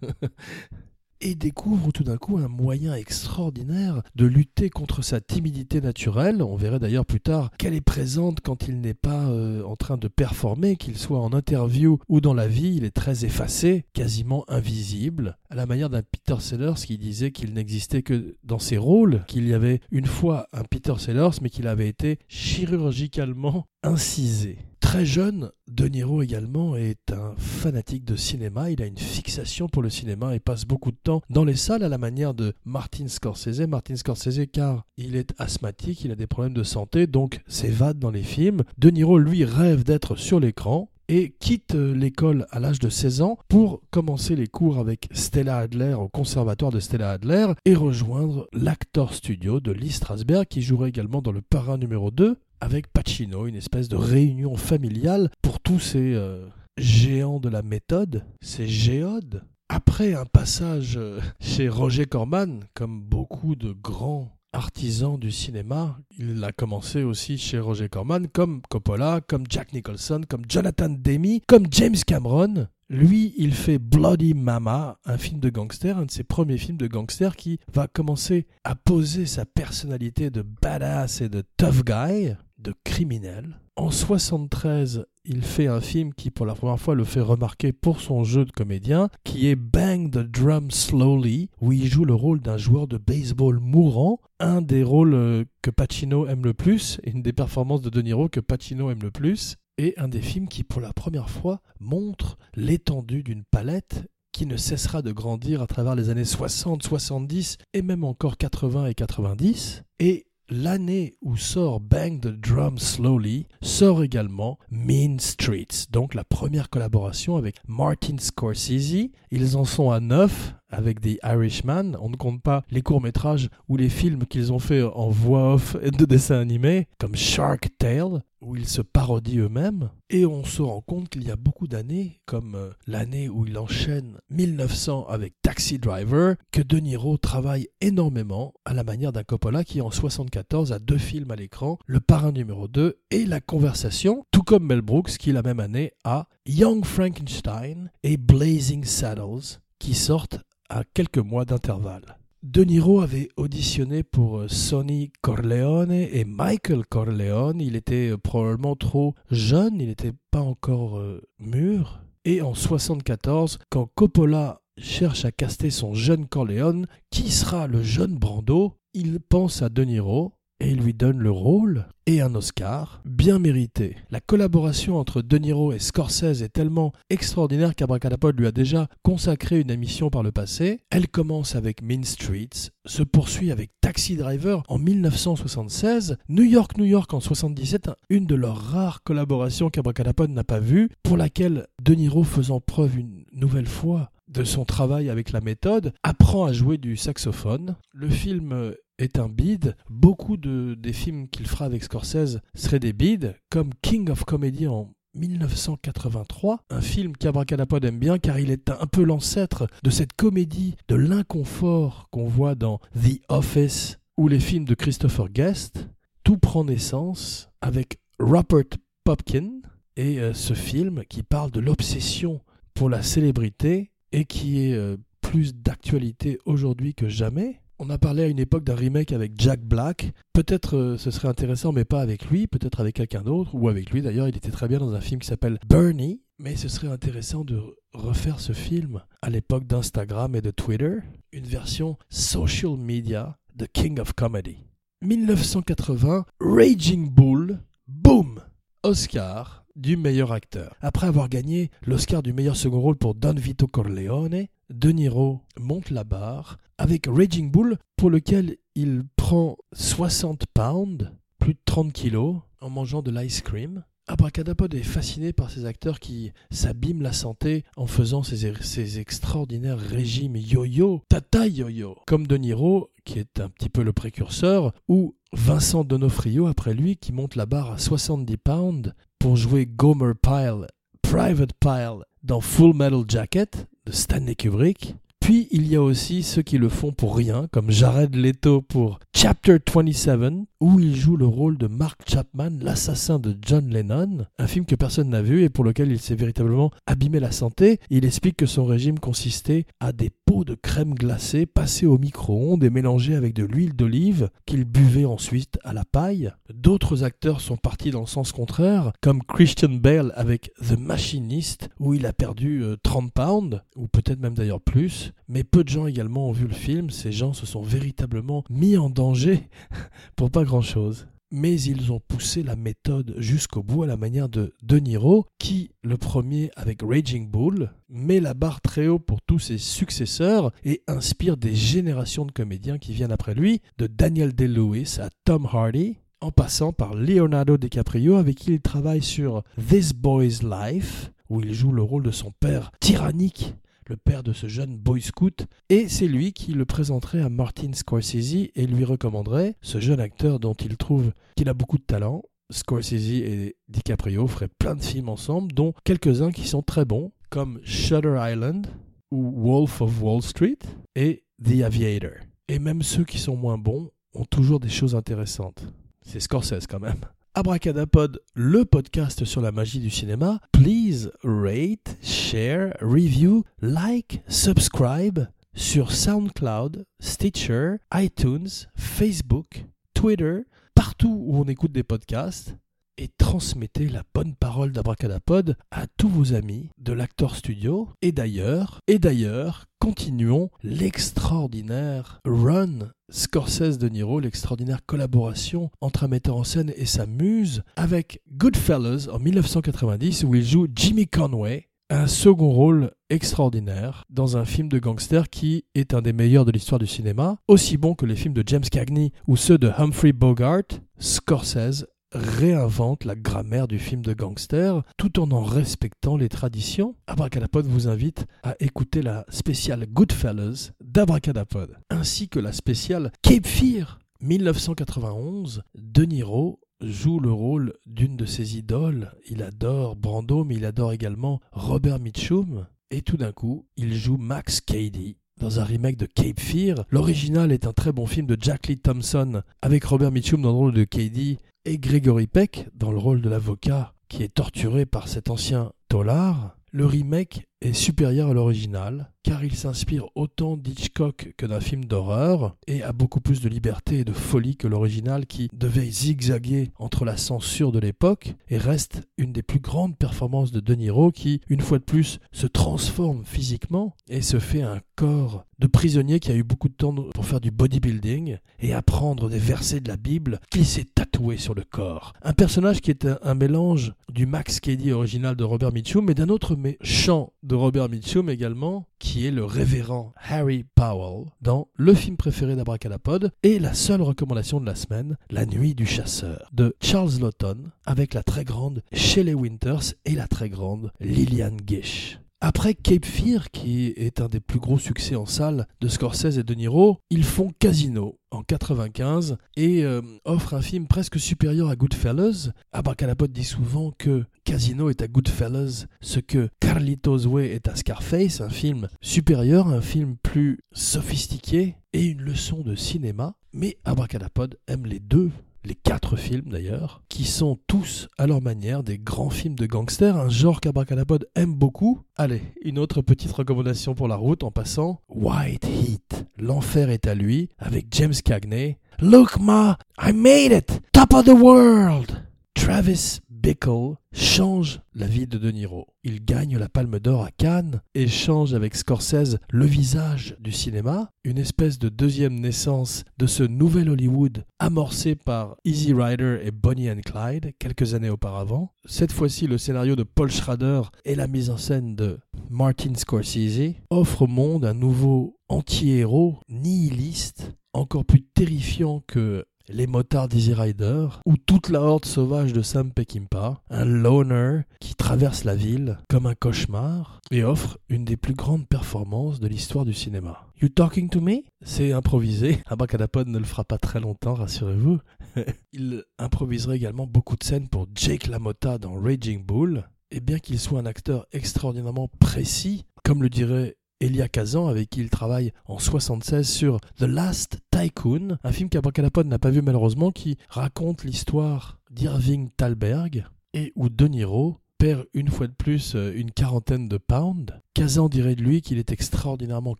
et 1.20 1.34
découvre 1.34 1.92
tout 1.92 2.04
d'un 2.04 2.16
coup 2.16 2.38
un 2.38 2.48
moyen 2.48 2.94
extraordinaire 2.94 4.02
de 4.14 4.26
lutter 4.26 4.70
contre 4.70 5.02
sa 5.02 5.20
timidité 5.20 5.80
naturelle. 5.80 6.42
On 6.42 6.56
verrait 6.56 6.78
d'ailleurs 6.78 7.06
plus 7.06 7.20
tard 7.20 7.50
qu'elle 7.58 7.74
est 7.74 7.80
présente 7.80 8.40
quand 8.40 8.68
il 8.68 8.80
n'est 8.80 8.94
pas 8.94 9.26
euh, 9.26 9.62
en 9.64 9.76
train 9.76 9.96
de 9.96 10.08
performer, 10.08 10.76
qu'il 10.76 10.96
soit 10.96 11.20
en 11.20 11.32
interview 11.32 11.98
ou 12.08 12.20
dans 12.20 12.34
la 12.34 12.48
vie, 12.48 12.74
il 12.76 12.84
est 12.84 12.90
très 12.90 13.24
effacé, 13.24 13.84
quasiment 13.92 14.44
invisible, 14.48 15.36
à 15.50 15.54
la 15.54 15.66
manière 15.66 15.90
d'un 15.90 16.02
Peter 16.02 16.36
Sellers 16.40 16.74
qui 16.84 16.98
disait 16.98 17.32
qu'il 17.32 17.52
n'existait 17.52 18.02
que 18.02 18.36
dans 18.44 18.58
ses 18.58 18.78
rôles, 18.78 19.24
qu'il 19.26 19.46
y 19.46 19.54
avait 19.54 19.80
une 19.90 20.06
fois 20.06 20.46
un 20.52 20.62
Peter 20.62 20.94
Sellers 20.98 21.38
mais 21.42 21.50
qu'il 21.50 21.66
avait 21.66 21.88
été 21.88 22.18
chirurgicalement 22.28 23.66
incisé 23.82 24.58
Très 24.88 25.04
jeune, 25.04 25.50
De 25.70 25.86
Niro 25.86 26.22
également 26.22 26.74
est 26.74 27.12
un 27.12 27.34
fanatique 27.36 28.06
de 28.06 28.16
cinéma, 28.16 28.70
il 28.70 28.80
a 28.80 28.86
une 28.86 28.96
fixation 28.96 29.68
pour 29.68 29.82
le 29.82 29.90
cinéma 29.90 30.34
et 30.34 30.40
passe 30.40 30.64
beaucoup 30.64 30.92
de 30.92 30.96
temps 30.96 31.20
dans 31.28 31.44
les 31.44 31.56
salles 31.56 31.82
à 31.82 31.90
la 31.90 31.98
manière 31.98 32.32
de 32.32 32.54
Martin 32.64 33.06
Scorsese. 33.06 33.60
Martin 33.68 33.96
Scorsese 33.96 34.46
car 34.50 34.86
il 34.96 35.14
est 35.14 35.34
asthmatique, 35.38 36.06
il 36.06 36.10
a 36.10 36.14
des 36.14 36.26
problèmes 36.26 36.54
de 36.54 36.62
santé, 36.62 37.06
donc 37.06 37.42
s'évade 37.46 37.98
dans 37.98 38.10
les 38.10 38.22
films. 38.22 38.62
De 38.78 38.88
Niro, 38.88 39.18
lui, 39.18 39.44
rêve 39.44 39.84
d'être 39.84 40.16
sur 40.16 40.40
l'écran 40.40 40.88
et 41.08 41.34
quitte 41.38 41.74
l'école 41.74 42.46
à 42.50 42.58
l'âge 42.58 42.78
de 42.78 42.88
16 42.88 43.20
ans 43.20 43.36
pour 43.48 43.82
commencer 43.90 44.36
les 44.36 44.46
cours 44.46 44.78
avec 44.78 45.08
Stella 45.12 45.58
Adler 45.58 45.92
au 45.92 46.08
conservatoire 46.08 46.72
de 46.72 46.80
Stella 46.80 47.10
Adler 47.10 47.48
et 47.66 47.74
rejoindre 47.74 48.48
l'Actor 48.54 49.12
Studio 49.12 49.60
de 49.60 49.70
Lee 49.70 49.90
Strasberg 49.90 50.46
qui 50.46 50.62
jouerait 50.62 50.88
également 50.88 51.20
dans 51.20 51.32
Le 51.32 51.42
Parrain 51.42 51.76
numéro 51.76 52.10
2 52.10 52.38
avec 52.60 52.92
Pacino, 52.92 53.46
une 53.46 53.56
espèce 53.56 53.88
de 53.88 53.96
réunion 53.96 54.56
familiale 54.56 55.30
pour 55.42 55.60
tous 55.60 55.80
ces 55.80 56.14
euh, 56.14 56.46
géants 56.76 57.40
de 57.40 57.48
la 57.48 57.62
méthode, 57.62 58.24
ces 58.40 58.66
géodes. 58.66 59.44
Après 59.68 60.14
un 60.14 60.24
passage 60.24 60.96
euh, 60.96 61.20
chez 61.40 61.68
Roger 61.68 62.06
Corman, 62.06 62.64
comme 62.74 63.02
beaucoup 63.02 63.54
de 63.54 63.72
grands 63.72 64.38
artisans 64.52 65.18
du 65.18 65.30
cinéma, 65.30 65.98
il 66.18 66.42
a 66.42 66.52
commencé 66.52 67.02
aussi 67.02 67.36
chez 67.36 67.58
Roger 67.58 67.88
Corman, 67.88 68.28
comme 68.28 68.62
Coppola, 68.70 69.20
comme 69.20 69.44
Jack 69.48 69.72
Nicholson, 69.72 70.22
comme 70.28 70.44
Jonathan 70.48 70.88
Demme, 70.88 71.40
comme 71.46 71.66
James 71.70 71.96
Cameron. 72.06 72.68
Lui, 72.90 73.34
il 73.36 73.52
fait 73.52 73.78
Bloody 73.78 74.32
Mama, 74.32 74.98
un 75.04 75.18
film 75.18 75.40
de 75.40 75.50
gangster, 75.50 75.98
un 75.98 76.06
de 76.06 76.10
ses 76.10 76.24
premiers 76.24 76.56
films 76.56 76.78
de 76.78 76.86
gangster 76.86 77.36
qui 77.36 77.60
va 77.72 77.86
commencer 77.86 78.46
à 78.64 78.74
poser 78.74 79.26
sa 79.26 79.44
personnalité 79.44 80.30
de 80.30 80.40
badass 80.40 81.20
et 81.20 81.28
de 81.28 81.42
tough 81.58 81.84
guy 81.84 82.34
de 82.58 82.74
criminel. 82.84 83.60
En 83.76 83.90
73, 83.90 85.06
il 85.24 85.42
fait 85.42 85.68
un 85.68 85.80
film 85.80 86.12
qui 86.12 86.30
pour 86.30 86.46
la 86.46 86.54
première 86.54 86.80
fois 86.80 86.94
le 86.94 87.04
fait 87.04 87.20
remarquer 87.20 87.72
pour 87.72 88.00
son 88.00 88.24
jeu 88.24 88.44
de 88.44 88.50
comédien, 88.50 89.08
qui 89.24 89.48
est 89.48 89.56
Bang 89.56 90.10
the 90.10 90.18
Drum 90.18 90.70
Slowly, 90.70 91.50
où 91.60 91.72
il 91.72 91.86
joue 91.86 92.04
le 92.04 92.14
rôle 92.14 92.40
d'un 92.40 92.56
joueur 92.56 92.88
de 92.88 92.98
baseball 92.98 93.60
mourant, 93.60 94.20
un 94.40 94.62
des 94.62 94.82
rôles 94.82 95.14
euh, 95.14 95.44
que 95.62 95.70
Pacino 95.70 96.26
aime 96.26 96.44
le 96.44 96.54
plus, 96.54 97.00
une 97.04 97.22
des 97.22 97.32
performances 97.32 97.82
de 97.82 97.90
De 97.90 98.02
Niro 98.02 98.28
que 98.28 98.40
Pacino 98.40 98.90
aime 98.90 99.02
le 99.02 99.10
plus, 99.10 99.56
et 99.78 99.94
un 99.96 100.08
des 100.08 100.22
films 100.22 100.48
qui 100.48 100.64
pour 100.64 100.80
la 100.80 100.92
première 100.92 101.30
fois 101.30 101.60
montre 101.78 102.36
l'étendue 102.56 103.22
d'une 103.22 103.44
palette 103.44 104.08
qui 104.32 104.46
ne 104.46 104.56
cessera 104.56 105.02
de 105.02 105.10
grandir 105.10 105.62
à 105.62 105.66
travers 105.66 105.94
les 105.94 106.10
années 106.10 106.24
60, 106.24 106.82
70 106.82 107.58
et 107.74 107.82
même 107.82 108.04
encore 108.04 108.36
80 108.36 108.86
et 108.86 108.94
90. 108.94 109.82
Et 109.98 110.26
l'année 110.50 111.14
où 111.22 111.36
sort 111.36 111.80
Bang 111.80 112.20
the 112.20 112.28
Drum 112.28 112.78
Slowly, 112.78 113.46
sort 113.62 114.02
également 114.02 114.58
Mean 114.70 115.18
Streets, 115.18 115.86
donc 115.90 116.14
la 116.14 116.24
première 116.24 116.70
collaboration 116.70 117.36
avec 117.36 117.56
Martin 117.66 118.16
Scorsese. 118.18 119.10
Ils 119.30 119.56
en 119.56 119.64
sont 119.64 119.90
à 119.90 120.00
neuf 120.00 120.54
avec 120.70 121.00
des 121.00 121.18
Irishman. 121.24 121.96
On 122.00 122.10
ne 122.10 122.16
compte 122.16 122.42
pas 122.42 122.64
les 122.70 122.82
courts-métrages 122.82 123.48
ou 123.68 123.76
les 123.76 123.88
films 123.88 124.26
qu'ils 124.26 124.52
ont 124.52 124.58
fait 124.58 124.82
en 124.82 125.10
voix 125.10 125.54
off 125.54 125.76
de 125.80 126.04
dessins 126.04 126.40
animés, 126.40 126.88
comme 126.98 127.16
Shark 127.16 127.68
Tale, 127.78 128.22
où 128.40 128.56
ils 128.56 128.68
se 128.68 128.82
parodient 128.82 129.44
eux-mêmes. 129.44 129.90
Et 130.10 130.24
on 130.24 130.44
se 130.44 130.62
rend 130.62 130.80
compte 130.80 131.08
qu'il 131.08 131.24
y 131.24 131.30
a 131.30 131.36
beaucoup 131.36 131.66
d'années, 131.66 132.20
comme 132.24 132.54
euh, 132.54 132.70
l'année 132.86 133.28
où 133.28 133.46
il 133.46 133.58
enchaîne 133.58 134.18
1900 134.30 135.06
avec 135.08 135.34
Taxi 135.42 135.78
Driver, 135.78 136.36
que 136.52 136.62
De 136.62 136.78
Niro 136.78 137.16
travaille 137.16 137.68
énormément 137.80 138.54
à 138.64 138.74
la 138.74 138.84
manière 138.84 139.12
d'un 139.12 139.24
Coppola 139.24 139.64
qui 139.64 139.80
en 139.80 139.90
74 139.90 140.72
a 140.72 140.78
deux 140.78 140.98
films 140.98 141.30
à 141.30 141.36
l'écran, 141.36 141.78
Le 141.86 142.00
Parrain 142.00 142.32
numéro 142.32 142.68
2 142.68 142.98
et 143.10 143.26
La 143.26 143.40
Conversation, 143.40 144.24
tout 144.30 144.42
comme 144.42 144.66
Mel 144.66 144.82
Brooks 144.82 145.18
qui 145.18 145.32
la 145.32 145.42
même 145.42 145.60
année 145.60 145.92
a 146.04 146.28
Young 146.46 146.84
Frankenstein 146.84 147.90
et 148.02 148.16
Blazing 148.16 148.84
Saddles 148.84 149.60
qui 149.78 149.94
sortent 149.94 150.40
à 150.68 150.84
quelques 150.94 151.18
mois 151.18 151.44
d'intervalle. 151.44 152.18
De 152.44 152.62
Niro 152.62 153.00
avait 153.00 153.28
auditionné 153.36 154.04
pour 154.04 154.38
euh, 154.38 154.48
Sonny 154.48 155.10
Corleone 155.22 155.90
et 155.90 156.24
Michael 156.24 156.86
Corleone. 156.86 157.60
Il 157.60 157.74
était 157.74 158.10
euh, 158.10 158.16
probablement 158.16 158.76
trop 158.76 159.14
jeune, 159.30 159.80
il 159.80 159.88
n'était 159.88 160.12
pas 160.30 160.40
encore 160.40 160.98
euh, 160.98 161.20
mûr. 161.40 162.00
Et 162.24 162.40
en 162.40 162.54
74, 162.54 163.58
quand 163.70 163.90
Coppola 163.94 164.60
cherche 164.76 165.24
à 165.24 165.32
caster 165.32 165.70
son 165.70 165.94
jeune 165.94 166.28
Corleone, 166.28 166.86
qui 167.10 167.32
sera 167.32 167.66
le 167.66 167.82
jeune 167.82 168.16
Brando, 168.16 168.76
il 168.94 169.18
pense 169.18 169.62
à 169.62 169.68
De 169.68 169.82
Niro 169.82 170.32
et 170.60 170.70
il 170.70 170.78
lui 170.78 170.94
donne 170.94 171.18
le 171.18 171.30
rôle 171.30 171.86
et 172.06 172.20
un 172.20 172.34
Oscar 172.34 173.02
bien 173.04 173.38
mérité. 173.38 173.96
La 174.10 174.20
collaboration 174.20 174.98
entre 174.98 175.20
De 175.20 175.36
Niro 175.36 175.72
et 175.72 175.78
Scorsese 175.78 176.42
est 176.42 176.52
tellement 176.52 176.92
extraordinaire 177.10 177.74
qu'Abracadapod 177.74 178.38
lui 178.38 178.46
a 178.46 178.52
déjà 178.52 178.88
consacré 179.02 179.60
une 179.60 179.70
émission 179.70 180.08
par 180.08 180.22
le 180.22 180.32
passé. 180.32 180.80
Elle 180.90 181.08
commence 181.08 181.54
avec 181.54 181.82
Mean 181.82 182.04
Streets, 182.04 182.70
se 182.86 183.02
poursuit 183.02 183.52
avec 183.52 183.70
Taxi 183.80 184.16
Driver 184.16 184.62
en 184.68 184.78
1976, 184.78 186.16
New 186.28 186.44
York, 186.44 186.78
New 186.78 186.86
York 186.86 187.12
en 187.12 187.20
77, 187.20 187.90
une 188.08 188.26
de 188.26 188.34
leurs 188.34 188.56
rares 188.56 189.02
collaborations 189.02 189.68
qu'Abracadapod 189.68 190.30
n'a 190.30 190.44
pas 190.44 190.60
vue, 190.60 190.88
pour 191.02 191.16
laquelle 191.16 191.66
De 191.82 191.94
Niro 191.94 192.24
faisant 192.24 192.60
preuve 192.60 192.98
une 192.98 193.24
nouvelle 193.32 193.66
fois 193.68 194.10
de 194.28 194.44
son 194.44 194.64
travail 194.64 195.10
avec 195.10 195.32
la 195.32 195.40
méthode, 195.40 195.92
apprend 196.02 196.44
à 196.44 196.52
jouer 196.52 196.78
du 196.78 196.96
saxophone. 196.96 197.76
Le 197.92 198.08
film 198.08 198.74
est 198.98 199.18
un 199.18 199.28
bide. 199.28 199.76
Beaucoup 199.88 200.36
de, 200.36 200.74
des 200.74 200.92
films 200.92 201.28
qu'il 201.28 201.46
fera 201.46 201.64
avec 201.64 201.84
Scorsese 201.84 202.40
seraient 202.54 202.80
des 202.80 202.92
bides, 202.92 203.36
comme 203.50 203.70
King 203.82 204.10
of 204.10 204.24
Comedy 204.24 204.66
en 204.66 204.92
1983, 205.14 206.64
un 206.70 206.80
film 206.80 207.16
qu'Abracadapod 207.16 207.84
aime 207.84 207.98
bien 207.98 208.18
car 208.18 208.38
il 208.38 208.50
est 208.50 208.70
un 208.70 208.86
peu 208.86 209.02
l'ancêtre 209.02 209.66
de 209.82 209.90
cette 209.90 210.12
comédie 210.12 210.76
de 210.88 210.94
l'inconfort 210.94 212.08
qu'on 212.10 212.28
voit 212.28 212.54
dans 212.54 212.78
The 212.94 213.20
Office 213.28 213.98
ou 214.16 214.28
les 214.28 214.40
films 214.40 214.64
de 214.64 214.74
Christopher 214.74 215.28
Guest. 215.28 215.88
Tout 216.24 216.38
prend 216.38 216.64
naissance 216.64 217.50
avec 217.60 217.98
Robert 218.18 218.64
Popkin 219.04 219.60
et 219.96 220.20
euh, 220.20 220.34
ce 220.34 220.54
film 220.54 221.04
qui 221.08 221.22
parle 221.22 221.50
de 221.50 221.60
l'obsession 221.60 222.40
pour 222.74 222.88
la 222.88 223.02
célébrité 223.02 223.90
et 224.12 224.24
qui 224.24 224.64
est 224.64 224.74
euh, 224.74 224.96
plus 225.20 225.54
d'actualité 225.54 226.38
aujourd'hui 226.44 226.94
que 226.94 227.08
jamais. 227.08 227.60
On 227.80 227.90
a 227.90 227.98
parlé 227.98 228.24
à 228.24 228.26
une 228.26 228.40
époque 228.40 228.64
d'un 228.64 228.74
remake 228.74 229.12
avec 229.12 229.32
Jack 229.36 229.60
Black. 229.60 230.12
Peut-être 230.32 230.76
euh, 230.76 230.98
ce 230.98 231.10
serait 231.10 231.28
intéressant, 231.28 231.72
mais 231.72 231.84
pas 231.84 232.00
avec 232.00 232.28
lui, 232.28 232.48
peut-être 232.48 232.80
avec 232.80 232.96
quelqu'un 232.96 233.22
d'autre, 233.22 233.54
ou 233.54 233.68
avec 233.68 233.90
lui 233.90 234.02
d'ailleurs. 234.02 234.28
Il 234.28 234.36
était 234.36 234.50
très 234.50 234.66
bien 234.66 234.78
dans 234.78 234.94
un 234.94 235.00
film 235.00 235.20
qui 235.20 235.28
s'appelle 235.28 235.58
Bernie. 235.68 236.20
Mais 236.40 236.56
ce 236.56 236.68
serait 236.68 236.88
intéressant 236.88 237.44
de 237.44 237.60
refaire 237.92 238.40
ce 238.40 238.52
film 238.52 239.02
à 239.22 239.30
l'époque 239.30 239.66
d'Instagram 239.66 240.34
et 240.34 240.40
de 240.40 240.50
Twitter. 240.50 240.96
Une 241.32 241.46
version 241.46 241.96
social 242.08 242.76
media 242.76 243.38
de 243.54 243.66
King 243.66 244.00
of 244.00 244.12
Comedy. 244.12 244.58
1980, 245.02 246.24
Raging 246.40 247.10
Bull, 247.10 247.60
boom 247.86 248.40
Oscar 248.82 249.64
du 249.78 249.96
meilleur 249.96 250.32
acteur. 250.32 250.76
Après 250.80 251.06
avoir 251.06 251.28
gagné 251.28 251.70
l'Oscar 251.86 252.22
du 252.22 252.32
meilleur 252.32 252.56
second 252.56 252.80
rôle 252.80 252.96
pour 252.96 253.14
Don 253.14 253.34
Vito 253.34 253.66
Corleone, 253.66 254.46
De 254.70 254.90
Niro 254.90 255.40
monte 255.58 255.90
la 255.90 256.04
barre 256.04 256.58
avec 256.76 257.06
Raging 257.06 257.50
Bull 257.50 257.78
pour 257.96 258.10
lequel 258.10 258.56
il 258.74 259.04
prend 259.16 259.56
60 259.72 260.46
pounds, 260.52 261.10
plus 261.38 261.54
de 261.54 261.60
30 261.64 261.92
kilos, 261.92 262.36
en 262.60 262.70
mangeant 262.70 263.02
de 263.02 263.10
l'ice 263.10 263.40
cream. 263.40 263.84
Abracadapod 264.08 264.74
est 264.74 264.82
fasciné 264.82 265.34
par 265.34 265.50
ces 265.50 265.66
acteurs 265.66 266.00
qui 266.00 266.32
s'abîment 266.50 267.02
la 267.02 267.12
santé 267.12 267.64
en 267.76 267.86
faisant 267.86 268.22
ces, 268.22 268.54
ces 268.62 268.98
extraordinaires 268.98 269.78
régimes 269.78 270.36
yo-yo, 270.36 271.02
tata 271.10 271.46
yo-yo, 271.46 271.94
comme 272.06 272.26
De 272.26 272.36
Niro, 272.36 272.90
qui 273.04 273.18
est 273.18 273.38
un 273.38 273.50
petit 273.50 273.68
peu 273.68 273.82
le 273.82 273.92
précurseur, 273.92 274.72
ou 274.88 275.14
Vincent 275.32 275.84
Donofrio 275.84 276.46
après 276.46 276.72
lui 276.72 276.96
qui 276.96 277.12
monte 277.12 277.36
la 277.36 277.46
barre 277.46 277.72
à 277.72 277.78
70 277.78 278.36
pounds 278.38 278.94
pour 279.18 279.36
jouer 279.36 279.66
Gomer 279.66 280.14
Pyle, 280.14 280.66
Private 281.02 281.52
Pyle 281.60 282.04
dans 282.22 282.40
Full 282.40 282.74
Metal 282.74 283.04
Jacket 283.06 283.66
de 283.84 283.92
Stanley 283.92 284.34
Kubrick. 284.34 284.94
Puis 285.20 285.46
il 285.50 285.66
y 285.66 285.76
a 285.76 285.82
aussi 285.82 286.22
ceux 286.22 286.40
qui 286.40 286.56
le 286.56 286.70
font 286.70 286.92
pour 286.92 287.14
rien, 287.14 287.48
comme 287.52 287.70
Jared 287.70 288.16
Leto 288.16 288.62
pour 288.62 288.98
Chapter 289.14 289.58
27, 289.74 290.46
où 290.60 290.80
il 290.80 290.96
joue 290.96 291.18
le 291.18 291.26
rôle 291.26 291.58
de 291.58 291.66
Mark 291.66 292.00
Chapman, 292.08 292.50
l'assassin 292.62 293.18
de 293.18 293.36
John 293.42 293.68
Lennon, 293.68 294.24
un 294.38 294.46
film 294.46 294.64
que 294.64 294.74
personne 294.74 295.10
n'a 295.10 295.20
vu 295.20 295.42
et 295.42 295.50
pour 295.50 295.64
lequel 295.64 295.92
il 295.92 296.00
s'est 296.00 296.14
véritablement 296.14 296.70
abîmé 296.86 297.20
la 297.20 297.32
santé. 297.32 297.78
Il 297.90 298.06
explique 298.06 298.36
que 298.36 298.46
son 298.46 298.64
régime 298.64 298.98
consistait 298.98 299.66
à 299.80 299.92
des 299.92 300.10
de 300.44 300.54
crème 300.54 300.94
glacée 300.94 301.46
passés 301.46 301.86
au 301.86 301.98
micro-ondes 301.98 302.64
et 302.64 302.70
mélangés 302.70 303.14
avec 303.14 303.34
de 303.34 303.44
l'huile 303.44 303.74
d'olive 303.74 304.30
qu'il 304.46 304.64
buvait 304.64 305.04
ensuite 305.04 305.58
à 305.64 305.72
la 305.72 305.84
paille. 305.84 306.32
D'autres 306.52 307.04
acteurs 307.04 307.40
sont 307.40 307.56
partis 307.56 307.90
dans 307.90 308.00
le 308.00 308.06
sens 308.06 308.32
contraire, 308.32 308.92
comme 309.00 309.22
Christian 309.22 309.70
Bale 309.70 310.12
avec 310.16 310.52
The 310.60 310.78
Machinist, 310.78 311.68
où 311.78 311.94
il 311.94 312.06
a 312.06 312.12
perdu 312.12 312.62
30 312.82 313.04
euh, 313.04 313.08
pounds, 313.14 313.62
ou 313.76 313.88
peut-être 313.88 314.20
même 314.20 314.34
d'ailleurs 314.34 314.60
plus. 314.60 315.12
Mais 315.28 315.44
peu 315.44 315.64
de 315.64 315.68
gens 315.68 315.86
également 315.86 316.28
ont 316.28 316.32
vu 316.32 316.46
le 316.46 316.54
film, 316.54 316.90
ces 316.90 317.12
gens 317.12 317.32
se 317.32 317.46
sont 317.46 317.62
véritablement 317.62 318.44
mis 318.50 318.76
en 318.76 318.90
danger 318.90 319.48
pour 320.16 320.30
pas 320.30 320.44
grand-chose. 320.44 321.06
Mais 321.30 321.60
ils 321.60 321.92
ont 321.92 322.00
poussé 322.00 322.42
la 322.42 322.56
méthode 322.56 323.14
jusqu'au 323.18 323.62
bout 323.62 323.82
à 323.82 323.86
la 323.86 323.96
manière 323.96 324.28
de 324.28 324.52
De 324.62 324.78
Niro, 324.78 325.26
qui, 325.38 325.70
le 325.82 325.96
premier 325.96 326.50
avec 326.56 326.82
Raging 326.82 327.28
Bull, 327.28 327.70
met 327.88 328.20
la 328.20 328.34
barre 328.34 328.60
très 328.60 328.88
haut 328.88 328.98
pour 328.98 329.20
tous 329.22 329.38
ses 329.38 329.58
successeurs 329.58 330.52
et 330.64 330.82
inspire 330.86 331.36
des 331.36 331.54
générations 331.54 332.24
de 332.24 332.32
comédiens 332.32 332.78
qui 332.78 332.92
viennent 332.92 333.12
après 333.12 333.34
lui, 333.34 333.60
de 333.78 333.86
Daniel 333.86 334.32
Day-Lewis 334.32 334.98
à 335.00 335.10
Tom 335.24 335.46
Hardy, 335.50 335.96
en 336.20 336.30
passant 336.30 336.72
par 336.72 336.94
Leonardo 336.94 337.56
DiCaprio 337.56 338.16
avec 338.16 338.36
qui 338.36 338.52
il 338.54 338.60
travaille 338.60 339.02
sur 339.02 339.42
This 339.68 339.92
Boy's 339.92 340.42
Life, 340.42 341.12
où 341.28 341.40
il 341.40 341.52
joue 341.52 341.72
le 341.72 341.82
rôle 341.82 342.02
de 342.02 342.10
son 342.10 342.32
père 342.40 342.70
tyrannique 342.80 343.54
le 343.88 343.96
père 343.96 344.22
de 344.22 344.32
ce 344.32 344.46
jeune 344.46 344.76
boy 344.76 345.00
scout, 345.00 345.46
et 345.70 345.88
c'est 345.88 346.08
lui 346.08 346.32
qui 346.32 346.52
le 346.52 346.66
présenterait 346.66 347.22
à 347.22 347.30
Martin 347.30 347.72
Scorsese 347.72 348.50
et 348.54 348.66
lui 348.66 348.84
recommanderait 348.84 349.56
ce 349.62 349.80
jeune 349.80 350.00
acteur 350.00 350.38
dont 350.38 350.54
il 350.54 350.76
trouve 350.76 351.12
qu'il 351.36 351.48
a 351.48 351.54
beaucoup 351.54 351.78
de 351.78 351.84
talent. 351.84 352.22
Scorsese 352.50 353.10
et 353.10 353.56
DiCaprio 353.68 354.26
feraient 354.26 354.48
plein 354.58 354.74
de 354.74 354.82
films 354.82 355.08
ensemble, 355.08 355.52
dont 355.52 355.72
quelques-uns 355.84 356.32
qui 356.32 356.46
sont 356.46 356.62
très 356.62 356.84
bons, 356.84 357.12
comme 357.30 357.60
Shutter 357.64 358.16
Island 358.20 358.66
ou 359.10 359.32
Wolf 359.42 359.80
of 359.80 360.02
Wall 360.02 360.22
Street 360.22 360.58
et 360.94 361.24
The 361.42 361.62
Aviator. 361.62 362.12
Et 362.48 362.58
même 362.58 362.82
ceux 362.82 363.04
qui 363.04 363.18
sont 363.18 363.36
moins 363.36 363.58
bons 363.58 363.90
ont 364.14 364.24
toujours 364.24 364.60
des 364.60 364.68
choses 364.68 364.94
intéressantes. 364.94 365.66
C'est 366.02 366.20
Scorsese 366.20 366.66
quand 366.68 366.80
même. 366.80 367.00
Abracadapod, 367.38 368.20
le 368.34 368.64
podcast 368.64 369.24
sur 369.24 369.40
la 369.40 369.52
magie 369.52 369.78
du 369.78 369.90
cinéma. 369.90 370.40
Please 370.50 371.12
rate, 371.22 371.96
share, 372.02 372.76
review, 372.80 373.44
like, 373.62 374.24
subscribe 374.26 375.20
sur 375.54 375.92
SoundCloud, 375.92 376.84
Stitcher, 376.98 377.76
iTunes, 377.94 378.48
Facebook, 378.74 379.66
Twitter, 379.94 380.46
partout 380.74 381.16
où 381.16 381.38
on 381.38 381.44
écoute 381.44 381.70
des 381.70 381.84
podcasts 381.84 382.56
et 382.98 383.08
transmettez 383.16 383.88
la 383.88 384.02
bonne 384.12 384.34
parole 384.34 384.72
d'Abracadapod 384.72 385.56
à 385.70 385.86
tous 385.96 386.08
vos 386.08 386.34
amis 386.34 386.68
de 386.78 386.92
l'Actor 386.92 387.36
Studio. 387.36 387.88
Et 388.02 388.12
d'ailleurs, 388.12 388.80
et 388.88 388.98
d'ailleurs, 388.98 389.66
continuons 389.78 390.50
l'extraordinaire 390.62 392.20
run 392.26 392.90
Scorsese 393.10 393.78
de 393.78 393.88
Niro, 393.88 394.20
l'extraordinaire 394.20 394.84
collaboration 394.84 395.70
entre 395.80 396.04
un 396.04 396.08
metteur 396.08 396.36
en 396.36 396.44
scène 396.44 396.72
et 396.76 396.84
sa 396.84 397.06
muse 397.06 397.62
avec 397.76 398.20
Goodfellas 398.32 399.08
en 399.10 399.18
1990 399.18 400.24
où 400.24 400.34
il 400.34 400.44
joue 400.44 400.66
Jimmy 400.74 401.06
Conway, 401.06 401.68
un 401.90 402.06
second 402.06 402.50
rôle 402.50 402.90
extraordinaire 403.08 404.04
dans 404.10 404.36
un 404.36 404.44
film 404.44 404.68
de 404.68 404.78
gangster 404.78 405.30
qui 405.30 405.64
est 405.74 405.94
un 405.94 406.02
des 406.02 406.12
meilleurs 406.12 406.44
de 406.44 406.52
l'histoire 406.52 406.78
du 406.78 406.86
cinéma, 406.86 407.38
aussi 407.46 407.78
bon 407.78 407.94
que 407.94 408.04
les 408.04 408.16
films 408.16 408.34
de 408.34 408.44
James 408.44 408.60
Cagney 408.60 409.12
ou 409.26 409.36
ceux 409.36 409.56
de 409.56 409.70
Humphrey 409.78 410.12
Bogart. 410.12 410.64
Scorsese 410.98 411.86
réinvente 412.12 413.04
la 413.04 413.14
grammaire 413.14 413.68
du 413.68 413.78
film 413.78 414.02
de 414.02 414.12
gangster 414.12 414.82
tout 414.96 415.20
en 415.20 415.30
en 415.30 415.42
respectant 415.42 416.16
les 416.16 416.28
traditions. 416.28 416.96
Abracadapod 417.06 417.66
vous 417.66 417.88
invite 417.88 418.26
à 418.42 418.54
écouter 418.60 419.02
la 419.02 419.24
spéciale 419.28 419.86
Goodfellas 419.86 420.72
d'Abracadapod, 420.80 421.76
ainsi 421.90 422.28
que 422.28 422.38
la 422.38 422.52
spéciale 422.52 423.12
Cape 423.22 423.46
Fear 423.46 423.98
1991. 424.20 425.62
De 425.74 426.04
Niro 426.04 426.60
joue 426.80 427.20
le 427.20 427.32
rôle 427.32 427.74
d'une 427.86 428.16
de 428.16 428.26
ses 428.26 428.56
idoles. 428.56 429.12
Il 429.28 429.42
adore 429.42 429.96
Brando, 429.96 430.44
mais 430.44 430.56
il 430.56 430.64
adore 430.64 430.92
également 430.92 431.40
Robert 431.52 431.98
Mitchum. 431.98 432.66
Et 432.90 433.02
tout 433.02 433.16
d'un 433.16 433.32
coup, 433.32 433.66
il 433.76 433.94
joue 433.94 434.16
Max 434.16 434.60
Cady 434.60 435.18
dans 435.38 435.60
un 435.60 435.64
remake 435.64 435.96
de 435.96 436.06
Cape 436.06 436.40
Fear. 436.40 436.84
L'original 436.90 437.52
est 437.52 437.66
un 437.66 437.72
très 437.72 437.92
bon 437.92 438.06
film 438.06 438.26
de 438.26 438.36
Jack 438.40 438.66
Lee 438.66 438.78
Thompson 438.78 439.42
avec 439.62 439.84
Robert 439.84 440.10
Mitchum 440.10 440.42
dans 440.42 440.50
le 440.50 440.56
rôle 440.56 440.74
de 440.74 440.84
Cady 440.84 441.38
et 441.68 441.76
Gregory 441.76 442.26
Peck 442.26 442.66
dans 442.72 442.90
le 442.90 442.96
rôle 442.96 443.20
de 443.20 443.28
l'avocat 443.28 443.92
qui 444.08 444.22
est 444.22 444.32
torturé 444.32 444.86
par 444.86 445.06
cet 445.06 445.28
ancien 445.28 445.72
tolard, 445.90 446.56
le 446.72 446.86
remake 446.86 447.46
est 447.60 447.72
supérieur 447.72 448.30
à 448.30 448.34
l'original, 448.34 449.10
car 449.22 449.44
il 449.44 449.54
s'inspire 449.54 450.06
autant 450.14 450.56
d'Hitchcock 450.56 451.34
que 451.36 451.46
d'un 451.46 451.60
film 451.60 451.84
d'horreur, 451.84 452.56
et 452.66 452.82
a 452.82 452.92
beaucoup 452.92 453.20
plus 453.20 453.40
de 453.40 453.48
liberté 453.48 453.98
et 453.98 454.04
de 454.04 454.12
folie 454.12 454.56
que 454.56 454.68
l'original 454.68 455.26
qui 455.26 455.48
devait 455.52 455.90
zigzaguer 455.90 456.70
entre 456.78 457.04
la 457.04 457.16
censure 457.16 457.72
de 457.72 457.78
l'époque, 457.78 458.34
et 458.48 458.58
reste 458.58 459.08
une 459.16 459.32
des 459.32 459.42
plus 459.42 459.60
grandes 459.60 459.96
performances 459.96 460.52
de 460.52 460.60
De 460.60 460.74
Niro 460.74 461.10
qui, 461.10 461.40
une 461.48 461.60
fois 461.60 461.78
de 461.78 461.84
plus, 461.84 462.20
se 462.32 462.46
transforme 462.46 463.24
physiquement 463.24 463.94
et 464.08 464.22
se 464.22 464.38
fait 464.38 464.62
un 464.62 464.80
corps 464.96 465.44
de 465.58 465.66
prisonnier 465.66 466.20
qui 466.20 466.30
a 466.30 466.34
eu 466.34 466.42
beaucoup 466.42 466.68
de 466.68 466.74
temps 466.74 466.94
pour 467.14 467.26
faire 467.26 467.40
du 467.40 467.50
bodybuilding 467.50 468.38
et 468.60 468.74
apprendre 468.74 469.28
des 469.28 469.38
versets 469.38 469.80
de 469.80 469.88
la 469.88 469.96
Bible 469.96 470.40
qu'il 470.50 470.64
s'est 470.64 470.86
tatoué 470.94 471.36
sur 471.36 471.54
le 471.54 471.64
corps. 471.64 472.12
Un 472.22 472.32
personnage 472.32 472.80
qui 472.80 472.90
est 472.90 473.06
un, 473.22 473.34
mélange 473.34 473.92
du 474.12 474.26
Max 474.26 474.60
Cady 474.60 474.92
original 474.92 475.36
de 475.36 475.44
Robert 475.44 475.72
Mitchum, 475.72 476.04
mais 476.04 476.14
d'un 476.14 476.28
autre 476.28 476.56
chant 476.80 477.32
de 477.48 477.54
Robert 477.54 477.88
Mitchum 477.88 478.28
également, 478.28 478.86
qui 478.98 479.26
est 479.26 479.30
le 479.30 479.44
révérend 479.44 480.12
Harry 480.28 480.66
Powell 480.74 481.24
dans 481.40 481.68
le 481.76 481.94
film 481.94 482.18
préféré 482.18 482.54
d'Abracadapod 482.54 483.32
et 483.42 483.58
la 483.58 483.72
seule 483.72 484.02
recommandation 484.02 484.60
de 484.60 484.66
la 484.66 484.74
semaine, 484.74 485.16
La 485.30 485.46
Nuit 485.46 485.74
du 485.74 485.86
Chasseur 485.86 486.50
de 486.52 486.76
Charles 486.82 487.18
Lawton 487.20 487.70
avec 487.86 488.12
la 488.12 488.22
très 488.22 488.44
grande 488.44 488.82
Shelley 488.92 489.32
Winters 489.32 489.94
et 490.04 490.12
la 490.12 490.28
très 490.28 490.50
grande 490.50 490.92
Lillian 491.00 491.56
Gish. 491.66 492.18
Après 492.40 492.74
Cape 492.74 493.04
Fear, 493.04 493.50
qui 493.50 493.92
est 493.96 494.20
un 494.20 494.28
des 494.28 494.38
plus 494.38 494.60
gros 494.60 494.78
succès 494.78 495.16
en 495.16 495.26
salle 495.26 495.66
de 495.80 495.88
Scorsese 495.88 496.38
et 496.38 496.44
de 496.44 496.54
Niro, 496.54 496.98
ils 497.10 497.24
font 497.24 497.50
Casino 497.58 498.20
en 498.30 498.42
95 498.42 499.38
et 499.56 499.84
euh, 499.84 500.02
offrent 500.24 500.54
un 500.54 500.60
film 500.60 500.86
presque 500.86 501.18
supérieur 501.18 501.68
à 501.68 501.74
Goodfellas. 501.74 502.50
Abracadapod 502.72 503.32
dit 503.32 503.42
souvent 503.42 503.92
que 503.98 504.24
Casino 504.44 504.88
est 504.88 505.02
à 505.02 505.08
Goodfellas 505.08 505.86
ce 506.00 506.20
que 506.20 506.48
Carlitos 506.60 507.26
Way 507.26 507.48
est 507.48 507.66
à 507.66 507.74
Scarface, 507.74 508.40
un 508.40 508.50
film 508.50 508.86
supérieur, 509.00 509.66
un 509.66 509.80
film 509.80 510.16
plus 510.22 510.60
sophistiqué 510.72 511.74
et 511.92 512.04
une 512.04 512.22
leçon 512.22 512.60
de 512.60 512.76
cinéma. 512.76 513.34
Mais 513.52 513.78
Abracadapod 513.84 514.58
aime 514.68 514.86
les 514.86 515.00
deux 515.00 515.32
les 515.68 515.74
quatre 515.74 516.16
films 516.16 516.48
d'ailleurs, 516.48 517.02
qui 517.10 517.24
sont 517.24 517.58
tous 517.66 518.08
à 518.16 518.26
leur 518.26 518.40
manière 518.40 518.82
des 518.82 518.96
grands 518.98 519.28
films 519.28 519.54
de 519.54 519.66
gangsters, 519.66 520.16
un 520.16 520.30
genre 520.30 520.62
qu'Abracadapod 520.62 521.28
aime 521.34 521.54
beaucoup. 521.54 522.00
Allez, 522.16 522.40
une 522.62 522.78
autre 522.78 523.02
petite 523.02 523.32
recommandation 523.32 523.94
pour 523.94 524.08
la 524.08 524.16
route 524.16 524.44
en 524.44 524.50
passant 524.50 525.02
White 525.10 525.66
Heat, 525.66 526.24
l'enfer 526.38 526.88
est 526.88 527.06
à 527.06 527.14
lui, 527.14 527.50
avec 527.58 527.88
James 527.90 528.14
Cagney. 528.24 528.78
Look 529.00 529.38
ma, 529.38 529.76
I 530.02 530.12
made 530.14 530.52
it, 530.52 530.80
top 530.92 531.12
of 531.12 531.26
the 531.26 531.38
world. 531.38 532.24
Travis 532.54 533.20
Bickle 533.40 533.94
change 534.12 534.80
la 534.94 535.06
vie 535.06 535.28
de 535.28 535.38
De 535.38 535.52
Niro. 535.52 535.86
Il 536.02 536.24
gagne 536.24 536.58
la 536.58 536.68
Palme 536.68 536.98
d'Or 536.98 537.22
à 537.22 537.30
Cannes 537.30 537.82
et 537.94 538.08
change 538.08 538.52
avec 538.52 538.74
Scorsese 538.74 539.38
le 539.50 539.64
visage 539.64 540.36
du 540.40 540.50
cinéma, 540.50 541.12
une 541.22 541.38
espèce 541.38 541.78
de 541.78 541.88
deuxième 541.88 542.40
naissance 542.40 543.04
de 543.16 543.26
ce 543.28 543.44
nouvel 543.44 543.90
Hollywood 543.90 544.44
amorcé 544.58 545.14
par 545.14 545.56
Easy 545.64 545.92
Rider 545.92 546.40
et 546.42 546.50
Bonnie 546.50 546.90
and 546.90 547.02
Clyde 547.04 547.52
quelques 547.60 547.94
années 547.94 548.10
auparavant. 548.10 548.72
Cette 548.86 549.12
fois-ci, 549.12 549.46
le 549.46 549.58
scénario 549.58 549.94
de 549.94 550.02
Paul 550.02 550.32
Schrader 550.32 550.82
et 551.04 551.14
la 551.14 551.28
mise 551.28 551.50
en 551.50 551.58
scène 551.58 551.94
de 551.94 552.18
Martin 552.50 552.94
Scorsese 552.96 553.74
offrent 553.90 554.22
au 554.22 554.26
monde 554.26 554.64
un 554.64 554.74
nouveau 554.74 555.38
anti-héros 555.48 556.40
nihiliste 556.48 557.52
encore 557.72 558.04
plus 558.04 558.22
terrifiant 558.22 559.02
que 559.06 559.44
les 559.68 559.86
motards 559.86 560.28
d'Easy 560.28 560.54
Rider, 560.54 561.08
ou 561.24 561.36
toute 561.36 561.68
la 561.68 561.80
horde 561.80 562.04
sauvage 562.04 562.52
de 562.52 562.62
Sam 562.62 562.92
Peckinpah, 562.92 563.62
un 563.70 563.84
loner 563.84 564.62
qui 564.80 564.94
traverse 564.94 565.44
la 565.44 565.54
ville 565.54 565.98
comme 566.08 566.26
un 566.26 566.34
cauchemar 566.34 567.20
et 567.30 567.44
offre 567.44 567.78
une 567.88 568.04
des 568.04 568.16
plus 568.16 568.34
grandes 568.34 568.66
performances 568.66 569.40
de 569.40 569.48
l'histoire 569.48 569.84
du 569.84 569.94
cinéma. 569.94 570.46
You 570.60 570.68
talking 570.68 571.08
to 571.10 571.20
me? 571.20 571.44
C'est 571.62 571.92
improvisé. 571.92 572.58
Abracadapod 572.66 573.28
ne 573.28 573.38
le 573.38 573.44
fera 573.44 573.64
pas 573.64 573.78
très 573.78 574.00
longtemps, 574.00 574.34
rassurez-vous. 574.34 574.98
Il 575.72 576.04
improviserait 576.18 576.76
également 576.76 577.06
beaucoup 577.06 577.36
de 577.36 577.44
scènes 577.44 577.68
pour 577.68 577.86
Jake 577.94 578.26
LaMotta 578.26 578.78
dans 578.78 579.00
Raging 579.00 579.44
Bull. 579.44 579.88
Et 580.10 580.20
bien 580.20 580.38
qu'il 580.38 580.58
soit 580.58 580.80
un 580.80 580.86
acteur 580.86 581.26
extraordinairement 581.32 582.08
précis, 582.18 582.86
comme 583.04 583.22
le 583.22 583.28
dirait 583.28 583.76
Elia 584.00 584.28
Kazan, 584.28 584.68
avec 584.68 584.90
qui 584.90 585.00
il 585.00 585.10
travaille 585.10 585.52
en 585.66 585.78
76 585.78 586.48
sur 586.48 586.80
The 586.98 587.02
Last 587.02 587.58
Tycoon, 587.70 588.38
un 588.42 588.52
film 588.52 588.68
qu'Abracadapod 588.68 589.26
n'a 589.26 589.38
pas 589.38 589.50
vu 589.50 589.62
malheureusement, 589.62 590.10
qui 590.10 590.36
raconte 590.48 591.04
l'histoire 591.04 591.78
d'Irving 591.90 592.50
Thalberg 592.56 593.24
et 593.54 593.72
où 593.74 593.88
De 593.88 594.06
Niro 594.06 594.58
perd 594.78 595.06
une 595.12 595.28
fois 595.28 595.48
de 595.48 595.52
plus 595.52 595.94
euh, 595.96 596.12
une 596.14 596.30
quarantaine 596.30 596.88
de 596.88 596.98
pounds. 596.98 597.52
Kazan 597.74 598.08
dirait 598.08 598.36
de 598.36 598.42
lui 598.42 598.62
qu'il 598.62 598.78
est 598.78 598.92
extraordinairement 598.92 599.74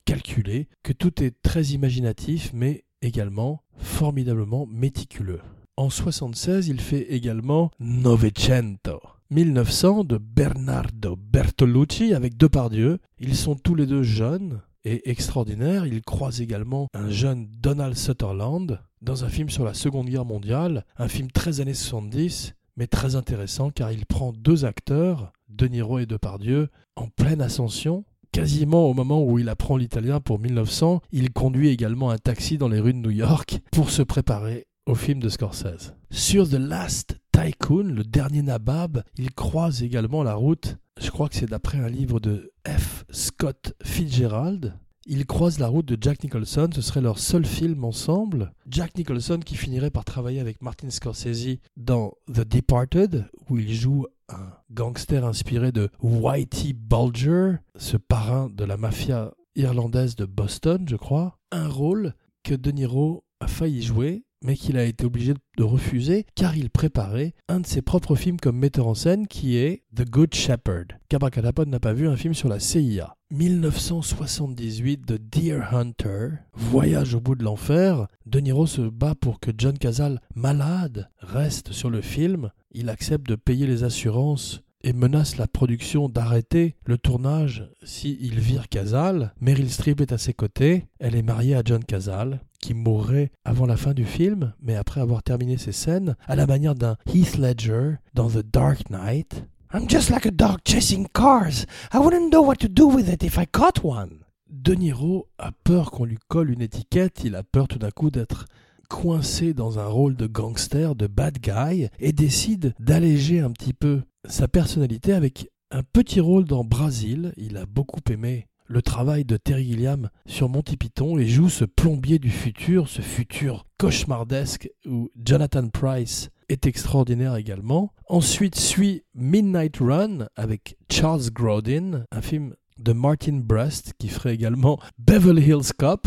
calculé, 0.05 0.69
que 0.83 0.93
tout 0.93 1.23
est 1.23 1.41
très 1.43 1.67
imaginatif, 1.67 2.51
mais 2.53 2.85
également 3.01 3.63
formidablement 3.77 4.67
méticuleux. 4.67 5.41
En 5.77 5.91
76, 5.91 6.67
il 6.67 6.81
fait 6.81 7.13
également 7.13 7.71
Novecento, 7.79 9.01
1900 9.31 10.05
de 10.05 10.17
Bernardo 10.17 11.15
Bertolucci 11.17 12.15
avec 12.15 12.39
Depardieu. 12.39 12.99
Ils 13.19 13.37
sont 13.37 13.57
tous 13.57 13.75
les 13.75 13.87
deux 13.87 14.03
jeunes 14.03 14.63
est 14.85 15.07
extraordinaire. 15.07 15.87
Il 15.87 16.01
croise 16.03 16.41
également 16.41 16.89
un 16.95 17.11
jeune 17.11 17.47
Donald 17.61 17.97
Sutherland 17.97 18.81
dans 19.03 19.25
un 19.25 19.29
film 19.29 19.51
sur 19.51 19.65
la 19.65 19.75
Seconde 19.75 20.09
Guerre 20.09 20.25
mondiale, 20.25 20.85
un 20.97 21.09
film 21.09 21.31
très 21.31 21.61
années 21.61 21.75
70, 21.75 22.55
mais 22.77 22.87
très 22.87 23.17
intéressant 23.17 23.71
car 23.71 23.93
il 23.93 24.07
prend 24.07 24.33
deux 24.33 24.65
acteurs, 24.65 25.33
De 25.49 25.67
Niro 25.67 25.99
et 25.99 26.07
Depardieu, 26.07 26.69
en 26.97 27.09
pleine 27.09 27.43
ascension. 27.43 28.05
Quasiment 28.33 28.87
au 28.87 28.95
moment 28.95 29.23
où 29.23 29.39
il 29.39 29.49
apprend 29.49 29.77
l'italien 29.77 30.21
pour 30.21 30.39
1900, 30.39 31.01
il 31.13 31.33
conduit 31.33 31.69
également 31.69 32.11
un 32.11 32.19
taxi 32.19 32.59
dans 32.59 32.69
les 32.69 32.81
rues 32.81 32.93
de 32.93 32.99
New 32.99 33.11
York 33.11 33.61
pour 33.73 33.91
se 33.91 34.03
préparer 34.03 34.67
au 34.87 34.95
film 34.95 35.21
de 35.21 35.29
Scorsese. 35.29 35.95
Sur 36.11 36.49
The 36.49 36.55
Last 36.55 37.19
Tycoon, 37.39 37.85
le 37.85 38.03
dernier 38.03 38.43
Nabab, 38.43 39.05
il 39.17 39.33
croise 39.33 39.85
également 39.85 40.25
la 40.25 40.35
route, 40.35 40.77
je 41.01 41.11
crois 41.11 41.29
que 41.29 41.37
c'est 41.37 41.47
d'après 41.47 41.79
un 41.79 41.89
livre 41.89 42.19
de 42.19 42.53
F. 42.67 43.05
Scott 43.11 43.75
Fitzgerald, 43.85 44.77
il 45.07 45.25
croise 45.25 45.61
la 45.61 45.69
route 45.69 45.87
de 45.87 45.97
Jack 46.01 46.25
Nicholson, 46.25 46.69
ce 46.75 46.83
serait 46.83 47.01
leur 47.01 47.21
seul 47.21 47.47
film 47.47 47.85
ensemble. 47.85 48.53
Jack 48.67 48.99
Nicholson 48.99 49.39
qui 49.39 49.55
finirait 49.55 49.93
par 49.93 50.05
travailler 50.05 50.41
avec 50.41 50.63
Martin 50.63 50.91
Scorsese 50.91 51.59
dans 51.77 52.13
The 52.27 52.41
Departed, 52.41 53.27
où 53.49 53.59
il 53.59 53.73
joue 53.73 54.07
un 54.29 54.53
gangster 54.73 55.25
inspiré 55.25 55.71
de 55.71 55.91
Whitey 56.03 56.73
Bulger, 56.73 57.59
ce 57.77 57.97
parrain 57.97 58.51
de 58.51 58.65
la 58.65 58.77
mafia 58.77 59.33
irlandaise 59.55 60.17
de 60.17 60.25
Boston, 60.25 60.87
je 60.89 60.97
crois. 60.97 61.39
Un 61.53 61.69
rôle 61.69 62.15
que 62.43 62.55
De 62.55 62.73
Niro 62.73 63.25
a 63.39 63.47
failli 63.47 63.83
jouer 63.83 64.25
mais 64.43 64.57
qu'il 64.57 64.77
a 64.77 64.85
été 64.85 65.05
obligé 65.05 65.35
de 65.57 65.63
refuser 65.63 66.27
car 66.35 66.57
il 66.57 66.71
préparait 66.71 67.35
un 67.49 67.61
de 67.61 67.67
ses 67.67 67.83
propres 67.83 68.15
films 68.15 68.39
comme 68.39 68.59
metteur 68.59 68.87
en 68.87 68.95
scène 68.95 69.27
qui 69.27 69.57
est 69.57 69.83
The 69.95 70.09
Good 70.09 70.35
Shepherd. 70.35 70.99
Cabracadapod 71.09 71.69
n'a 71.69 71.81
pas 71.81 71.93
vu 71.93 72.09
un 72.09 72.17
film 72.17 72.35
sur 72.35 72.49
la 72.49 72.61
CIA. 72.61 73.15
1978 73.31 75.07
de 75.07 75.19
Deer 75.19 75.75
Hunter, 75.75 76.29
Voyage 76.55 77.15
au 77.15 77.21
bout 77.21 77.35
de 77.35 77.45
l'enfer. 77.45 78.07
De 78.27 78.41
Niro 78.41 78.67
se 78.67 78.83
bat 78.83 79.15
pour 79.15 79.41
que 79.41 79.51
John 79.57 79.77
Cazale, 79.77 80.21
malade, 80.35 81.11
reste 81.19 81.73
sur 81.73 81.91
le 81.91 82.01
film. 82.01 82.51
Il 82.71 82.89
accepte 82.89 83.29
de 83.29 83.35
payer 83.35 83.67
les 83.67 83.85
assurances 83.85 84.63
et 84.83 84.93
menace 84.93 85.37
la 85.37 85.47
production 85.47 86.09
d'arrêter 86.09 86.77
le 86.85 86.99
tournage 86.99 87.69
s'il 87.83 88.23
il 88.25 88.39
vire 88.39 88.69
Casal. 88.69 89.33
Meryl 89.41 89.71
Streep 89.71 90.01
est 90.01 90.13
à 90.13 90.19
ses 90.19 90.35
côtés. 90.35 90.87
Elle 90.99 91.17
est 91.17 91.23
mariée 91.23 91.55
à 91.55 91.63
John 91.65 91.85
Casal, 91.85 92.41
qui 92.61 92.75
mourrait 92.75 93.31
avant 93.45 93.67
la 93.67 93.77
fin 93.77 93.95
du 93.95 94.05
film, 94.05 94.55
mais 94.61 94.77
après 94.77 95.01
avoir 95.01 95.23
terminé 95.23 95.57
ses 95.57 95.73
scènes, 95.73 96.17
à 96.27 96.37
la 96.37 96.47
manière 96.47 96.75
d'un 96.75 96.97
Heath 97.07 97.37
Ledger 97.39 97.97
dans 98.15 98.29
The 98.29 98.45
Dark 98.53 98.91
Knight. 98.91 99.45
I'm 99.73 99.89
just 99.89 100.11
like 100.11 100.27
a 100.27 100.31
dog 100.31 100.59
chasing 100.65 101.07
cars. 101.13 101.67
I 101.93 101.99
wouldn't 101.99 102.31
know 102.31 102.43
what 102.43 102.57
to 102.57 102.69
do 102.69 102.87
with 102.87 103.09
it 103.09 103.23
if 103.23 103.37
I 103.37 103.47
caught 103.47 103.85
one. 103.85 104.21
De 104.49 104.75
Niro 104.75 105.29
a 105.39 105.53
peur 105.53 105.91
qu'on 105.91 106.07
lui 106.07 106.19
colle 106.29 106.51
une 106.51 106.63
étiquette, 106.63 107.23
il 107.23 107.35
a 107.35 107.43
peur 107.43 107.69
tout 107.69 107.79
d'un 107.79 107.91
coup 107.91 108.11
d'être 108.11 108.47
coincé 108.89 109.53
dans 109.53 109.79
un 109.79 109.87
rôle 109.87 110.17
de 110.17 110.27
gangster, 110.27 110.95
de 110.95 111.07
bad 111.07 111.39
guy, 111.39 111.89
et 111.99 112.13
décide 112.13 112.75
d'alléger 112.81 113.41
un 113.41 113.51
petit 113.51 113.75
peu 113.75 114.01
sa 114.29 114.47
personnalité 114.47 115.13
avec 115.13 115.51
un 115.71 115.83
petit 115.83 116.21
rôle 116.21 116.45
dans 116.45 116.65
Brasil. 116.65 117.33
Il 117.37 117.57
a 117.57 117.67
beaucoup 117.67 118.01
aimé 118.11 118.47
le 118.67 118.83
travail 118.83 119.25
de 119.25 119.37
Terry 119.37 119.65
Gilliam 119.65 120.11
sur 120.27 120.49
Monty 120.49 120.77
Python 120.77 121.19
et 121.19 121.27
joue 121.27 121.49
ce 121.49 121.65
plombier 121.65 122.19
du 122.19 122.31
futur, 122.31 122.89
ce 122.89 123.01
futur 123.01 123.67
cauchemardesque 123.79 124.71
où 124.87 125.11
Jonathan 125.17 125.69
Price 125.69 126.31
est 126.49 126.67
extraordinaire 126.67 127.37
également. 127.37 127.93
Ensuite 128.09 128.57
suit 128.57 129.03
Midnight 129.15 129.79
Run 129.79 130.29
avec 130.37 130.77
Charles 130.91 131.31
Grodin, 131.33 132.05
un 132.11 132.23
film 132.23 132.55
de 132.79 132.93
Martin 132.93 133.41
Brest 133.43 133.95
qui 133.99 134.09
ferait 134.09 134.35
également 134.35 134.79
Beverly 134.99 135.43
Hills 135.43 135.73
Cop. 135.77 136.07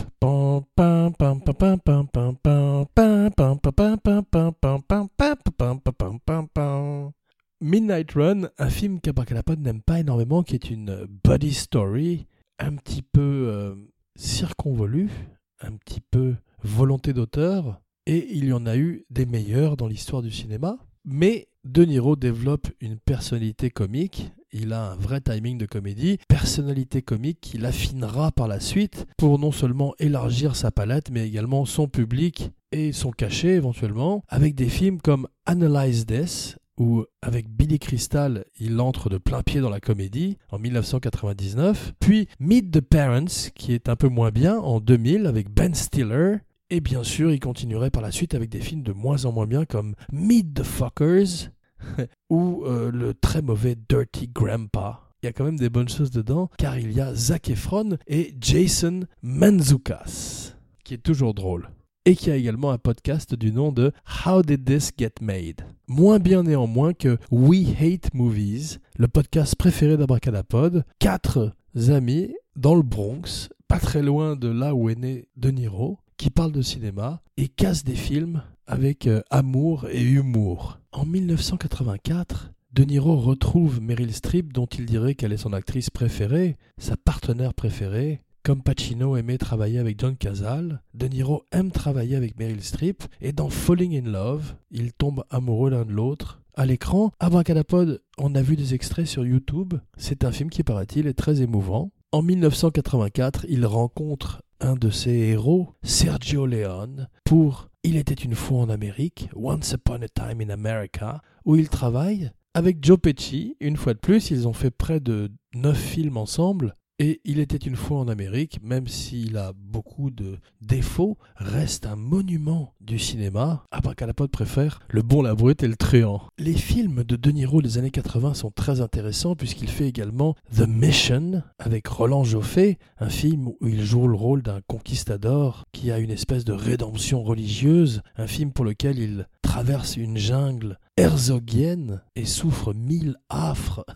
Midnight 7.63 8.13
Run, 8.13 8.49
un 8.57 8.69
film 8.71 8.99
qu'Abracadapod 8.99 9.59
n'aime 9.59 9.83
pas 9.83 9.99
énormément, 9.99 10.41
qui 10.41 10.55
est 10.55 10.71
une 10.71 11.05
body 11.23 11.53
story 11.53 12.25
un 12.57 12.75
petit 12.75 13.03
peu 13.03 13.21
euh, 13.21 13.75
circonvolu, 14.15 15.11
un 15.59 15.73
petit 15.73 16.01
peu 16.01 16.33
volonté 16.63 17.13
d'auteur, 17.13 17.79
et 18.07 18.27
il 18.31 18.45
y 18.45 18.53
en 18.53 18.65
a 18.65 18.77
eu 18.77 19.05
des 19.11 19.27
meilleurs 19.27 19.77
dans 19.77 19.87
l'histoire 19.87 20.23
du 20.23 20.31
cinéma. 20.31 20.79
Mais 21.05 21.49
De 21.63 21.85
Niro 21.85 22.15
développe 22.15 22.67
une 22.79 22.97
personnalité 22.97 23.69
comique, 23.69 24.31
il 24.51 24.73
a 24.73 24.91
un 24.91 24.95
vrai 24.95 25.21
timing 25.21 25.59
de 25.59 25.67
comédie, 25.67 26.17
personnalité 26.27 27.03
comique 27.03 27.41
qu'il 27.41 27.65
affinera 27.67 28.31
par 28.31 28.47
la 28.47 28.59
suite 28.59 29.05
pour 29.17 29.37
non 29.37 29.51
seulement 29.51 29.93
élargir 29.99 30.55
sa 30.55 30.71
palette, 30.71 31.11
mais 31.11 31.27
également 31.27 31.65
son 31.65 31.87
public 31.87 32.49
et 32.71 32.91
son 32.91 33.11
cachet 33.11 33.55
éventuellement, 33.55 34.23
avec 34.27 34.55
des 34.55 34.69
films 34.69 34.99
comme 34.99 35.27
Analyze 35.45 36.07
This, 36.07 36.57
où 36.77 37.05
avec 37.21 37.49
Billy 37.49 37.79
Crystal, 37.79 38.45
il 38.59 38.79
entre 38.79 39.09
de 39.09 39.17
plein 39.17 39.43
pied 39.43 39.61
dans 39.61 39.69
la 39.69 39.79
comédie 39.79 40.37
en 40.49 40.59
1999, 40.59 41.93
puis 41.99 42.27
Meet 42.39 42.71
the 42.71 42.81
Parents, 42.81 43.51
qui 43.55 43.73
est 43.73 43.89
un 43.89 43.95
peu 43.95 44.07
moins 44.07 44.31
bien 44.31 44.57
en 44.57 44.79
2000 44.79 45.25
avec 45.25 45.49
Ben 45.49 45.73
Stiller, 45.73 46.37
et 46.69 46.79
bien 46.79 47.03
sûr, 47.03 47.31
il 47.31 47.39
continuerait 47.39 47.91
par 47.91 48.01
la 48.01 48.11
suite 48.11 48.33
avec 48.33 48.49
des 48.49 48.61
films 48.61 48.83
de 48.83 48.93
moins 48.93 49.25
en 49.25 49.31
moins 49.31 49.47
bien 49.47 49.65
comme 49.65 49.93
Meet 50.11 50.53
the 50.53 50.63
Fuckers 50.63 51.49
ou 52.29 52.63
euh, 52.65 52.91
le 52.91 53.13
très 53.13 53.41
mauvais 53.41 53.75
Dirty 53.89 54.29
Grandpa. 54.33 55.09
Il 55.21 55.25
y 55.25 55.29
a 55.29 55.33
quand 55.33 55.43
même 55.43 55.59
des 55.59 55.69
bonnes 55.69 55.89
choses 55.89 56.11
dedans, 56.11 56.49
car 56.57 56.79
il 56.79 56.93
y 56.93 57.01
a 57.01 57.13
Zac 57.13 57.49
Efron 57.49 57.97
et 58.07 58.33
Jason 58.39 59.01
Manzoukas, 59.21 60.55
qui 60.83 60.93
est 60.95 61.03
toujours 61.03 61.33
drôle 61.33 61.69
et 62.05 62.15
qui 62.15 62.31
a 62.31 62.35
également 62.35 62.71
un 62.71 62.77
podcast 62.77 63.35
du 63.35 63.51
nom 63.51 63.71
de 63.71 63.91
How 64.25 64.41
Did 64.41 64.65
This 64.65 64.91
Get 64.97 65.15
Made? 65.21 65.61
Moins 65.87 66.19
bien 66.19 66.43
néanmoins 66.43 66.93
que 66.93 67.17
We 67.29 67.67
Hate 67.79 68.13
Movies, 68.13 68.79
le 68.97 69.07
podcast 69.07 69.55
préféré 69.55 69.97
d'Abracadapod. 69.97 70.83
Quatre 70.99 71.53
amis 71.89 72.33
dans 72.55 72.75
le 72.75 72.81
Bronx, 72.81 73.49
pas 73.67 73.79
très 73.79 74.01
loin 74.01 74.35
de 74.35 74.47
là 74.47 74.73
où 74.73 74.89
est 74.89 74.95
né 74.95 75.27
De 75.37 75.51
Niro, 75.51 75.99
qui 76.17 76.29
parlent 76.29 76.51
de 76.51 76.61
cinéma 76.61 77.21
et 77.37 77.47
cassent 77.47 77.83
des 77.83 77.95
films 77.95 78.43
avec 78.65 79.07
euh, 79.07 79.21
amour 79.29 79.87
et 79.91 80.01
humour. 80.01 80.79
En 80.91 81.05
1984, 81.05 82.51
De 82.73 82.83
Niro 82.83 83.15
retrouve 83.17 83.79
Meryl 83.79 84.13
Streep 84.13 84.53
dont 84.53 84.65
il 84.65 84.85
dirait 84.85 85.13
qu'elle 85.13 85.33
est 85.33 85.37
son 85.37 85.53
actrice 85.53 85.89
préférée, 85.89 86.57
sa 86.77 86.97
partenaire 86.97 87.53
préférée, 87.53 88.21
comme 88.43 88.63
Pacino 88.63 89.15
aimait 89.17 89.37
travailler 89.37 89.79
avec 89.79 89.99
John 89.99 90.15
Cazale, 90.15 90.81
De 90.93 91.07
Niro 91.07 91.43
aime 91.51 91.71
travailler 91.71 92.15
avec 92.15 92.37
Meryl 92.39 92.63
Streep, 92.63 93.03
et 93.21 93.33
dans 93.33 93.49
Falling 93.49 93.97
in 93.97 94.09
Love, 94.09 94.55
ils 94.71 94.93
tombent 94.93 95.23
amoureux 95.29 95.69
l'un 95.69 95.85
de 95.85 95.91
l'autre. 95.91 96.41
À 96.53 96.65
l'écran, 96.65 97.11
Abracadapod, 97.19 98.01
on 98.17 98.35
a 98.35 98.41
vu 98.41 98.55
des 98.55 98.73
extraits 98.73 99.05
sur 99.05 99.25
YouTube. 99.25 99.75
C'est 99.95 100.25
un 100.25 100.31
film 100.31 100.49
qui, 100.49 100.63
paraît-il, 100.63 101.07
est 101.07 101.13
très 101.13 101.41
émouvant. 101.41 101.91
En 102.11 102.21
1984, 102.21 103.45
il 103.47 103.65
rencontre 103.65 104.41
un 104.59 104.75
de 104.75 104.89
ses 104.89 105.11
héros, 105.11 105.69
Sergio 105.81 106.45
Leone, 106.45 107.07
pour 107.23 107.69
Il 107.83 107.95
était 107.95 108.13
une 108.13 108.35
fois 108.35 108.59
en 108.59 108.69
Amérique, 108.69 109.29
Once 109.35 109.71
Upon 109.71 110.01
a 110.01 110.07
Time 110.07 110.41
in 110.41 110.49
America, 110.49 111.21
où 111.45 111.55
il 111.55 111.69
travaille 111.69 112.31
avec 112.53 112.83
Joe 112.83 112.99
Pesci. 112.99 113.55
Une 113.59 113.77
fois 113.77 113.93
de 113.93 113.99
plus, 113.99 114.29
ils 114.29 114.47
ont 114.47 114.53
fait 114.53 114.71
près 114.71 114.99
de 114.99 115.31
neuf 115.55 115.77
films 115.79 116.17
ensemble. 116.17 116.75
Et 117.03 117.19
Il 117.25 117.39
était 117.39 117.57
une 117.57 117.75
fois 117.75 117.97
en 117.97 118.07
Amérique, 118.07 118.59
même 118.61 118.87
s'il 118.87 119.35
a 119.35 119.53
beaucoup 119.55 120.11
de 120.11 120.37
défauts, 120.61 121.17
reste 121.35 121.87
un 121.87 121.95
monument 121.95 122.75
du 122.79 122.99
cinéma. 122.99 123.63
Abracadapod 123.71 124.29
préfère 124.29 124.81
le 124.87 125.01
bon, 125.01 125.23
la 125.23 125.33
brute 125.33 125.63
et 125.63 125.67
le 125.67 125.75
tréant. 125.75 126.21
Les 126.37 126.53
films 126.53 127.03
de 127.03 127.15
De 127.15 127.31
Niro 127.31 127.63
des 127.63 127.79
années 127.79 127.89
80 127.89 128.35
sont 128.35 128.51
très 128.51 128.81
intéressants 128.81 129.35
puisqu'il 129.35 129.67
fait 129.67 129.87
également 129.87 130.35
The 130.55 130.67
Mission 130.67 131.41
avec 131.57 131.87
Roland 131.87 132.23
Joffé, 132.23 132.77
un 132.99 133.09
film 133.09 133.47
où 133.47 133.67
il 133.67 133.83
joue 133.83 134.07
le 134.07 134.15
rôle 134.15 134.43
d'un 134.43 134.61
conquistador 134.67 135.63
qui 135.71 135.89
a 135.89 135.97
une 135.97 136.11
espèce 136.11 136.45
de 136.45 136.53
rédemption 136.53 137.23
religieuse, 137.23 138.03
un 138.15 138.27
film 138.27 138.51
pour 138.51 138.63
lequel 138.63 138.99
il 138.99 139.27
traverse 139.41 139.97
une 139.97 140.19
jungle 140.19 140.77
herzogienne 140.97 142.03
et 142.15 142.25
souffre 142.25 142.75
mille 142.75 143.17
affres 143.27 143.87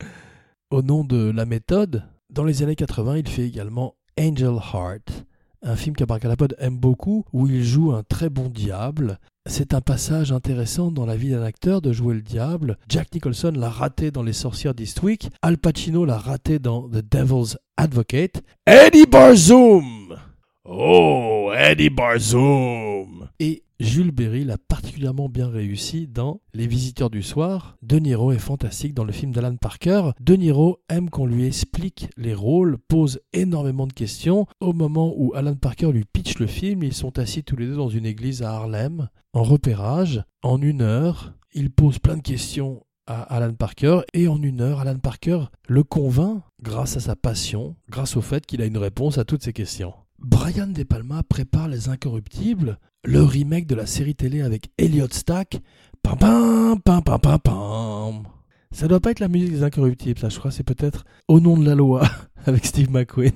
au 0.72 0.82
nom 0.82 1.04
de 1.04 1.30
la 1.30 1.46
méthode, 1.46 2.02
dans 2.30 2.44
les 2.44 2.62
années 2.62 2.76
80, 2.76 3.18
il 3.18 3.28
fait 3.28 3.46
également 3.46 3.94
Angel 4.18 4.56
Heart, 4.72 5.24
un 5.62 5.76
film 5.76 5.96
qu'Abracadapod 5.96 6.56
aime 6.58 6.78
beaucoup, 6.78 7.24
où 7.32 7.46
il 7.48 7.64
joue 7.64 7.92
un 7.92 8.02
très 8.02 8.28
bon 8.28 8.48
diable. 8.48 9.18
C'est 9.46 9.74
un 9.74 9.80
passage 9.80 10.30
intéressant 10.30 10.90
dans 10.90 11.06
la 11.06 11.16
vie 11.16 11.30
d'un 11.30 11.42
acteur 11.42 11.80
de 11.80 11.92
jouer 11.92 12.14
le 12.14 12.20
diable. 12.20 12.76
Jack 12.88 13.14
Nicholson 13.14 13.52
l'a 13.56 13.70
raté 13.70 14.10
dans 14.10 14.22
Les 14.22 14.32
Sorcières 14.32 14.74
d'Eastwick, 14.74 15.30
Al 15.42 15.58
Pacino 15.58 16.04
l'a 16.04 16.18
raté 16.18 16.58
dans 16.58 16.88
The 16.88 17.02
Devil's 17.10 17.56
Advocate. 17.76 18.42
Eddie 18.66 19.06
Barzoum 19.06 20.16
Oh, 20.64 21.50
Eddie 21.56 21.88
Barzoum 21.90 23.30
Et 23.40 23.62
Jules 23.80 24.10
Berry 24.10 24.42
l'a 24.42 24.58
particulièrement 24.58 25.28
bien 25.28 25.48
réussi 25.48 26.08
dans 26.08 26.40
Les 26.52 26.66
Visiteurs 26.66 27.10
du 27.10 27.22
Soir. 27.22 27.76
De 27.80 28.00
Niro 28.00 28.32
est 28.32 28.38
fantastique 28.38 28.92
dans 28.92 29.04
le 29.04 29.12
film 29.12 29.30
d'Alan 29.30 29.54
Parker. 29.54 30.10
De 30.18 30.34
Niro 30.34 30.80
aime 30.88 31.10
qu'on 31.10 31.26
lui 31.26 31.46
explique 31.46 32.08
les 32.16 32.34
rôles, 32.34 32.78
pose 32.88 33.20
énormément 33.32 33.86
de 33.86 33.92
questions. 33.92 34.46
Au 34.58 34.72
moment 34.72 35.14
où 35.16 35.32
Alan 35.34 35.54
Parker 35.54 35.92
lui 35.92 36.04
pitch 36.04 36.40
le 36.40 36.48
film, 36.48 36.82
ils 36.82 36.92
sont 36.92 37.20
assis 37.20 37.44
tous 37.44 37.54
les 37.54 37.66
deux 37.66 37.76
dans 37.76 37.88
une 37.88 38.04
église 38.04 38.42
à 38.42 38.50
Harlem, 38.50 39.08
en 39.32 39.44
repérage. 39.44 40.24
En 40.42 40.60
une 40.60 40.82
heure, 40.82 41.34
il 41.52 41.70
pose 41.70 42.00
plein 42.00 42.16
de 42.16 42.22
questions 42.22 42.84
à 43.06 43.22
Alan 43.22 43.54
Parker 43.54 44.00
et 44.12 44.26
en 44.26 44.42
une 44.42 44.60
heure, 44.60 44.80
Alan 44.80 44.98
Parker 44.98 45.44
le 45.68 45.84
convainc 45.84 46.42
grâce 46.60 46.96
à 46.96 47.00
sa 47.00 47.14
passion, 47.14 47.76
grâce 47.88 48.16
au 48.16 48.22
fait 48.22 48.44
qu'il 48.44 48.60
a 48.60 48.66
une 48.66 48.76
réponse 48.76 49.18
à 49.18 49.24
toutes 49.24 49.44
ces 49.44 49.52
questions. 49.52 49.94
Brian 50.18 50.66
De 50.66 50.82
Palma 50.82 51.22
prépare 51.22 51.68
Les 51.68 51.88
Incorruptibles, 51.88 52.80
le 53.08 53.22
remake 53.22 53.66
de 53.66 53.74
la 53.74 53.86
série 53.86 54.14
télé 54.14 54.42
avec 54.42 54.68
Elliot 54.76 55.08
Stack. 55.10 55.60
Pam 56.02 56.18
pam 56.18 56.78
pam 56.82 57.02
pam 57.02 57.18
pam 57.18 57.38
pam. 57.38 58.22
Ça 58.70 58.86
doit 58.86 59.00
pas 59.00 59.12
être 59.12 59.20
la 59.20 59.28
musique 59.28 59.50
des 59.50 59.62
Incorruptibles, 59.62 60.20
ça 60.20 60.28
je 60.28 60.38
crois 60.38 60.50
c'est 60.50 60.62
peut-être 60.62 61.06
Au 61.26 61.40
nom 61.40 61.56
de 61.56 61.64
la 61.64 61.74
loi 61.74 62.06
avec 62.44 62.66
Steve 62.66 62.90
McQueen. 62.90 63.32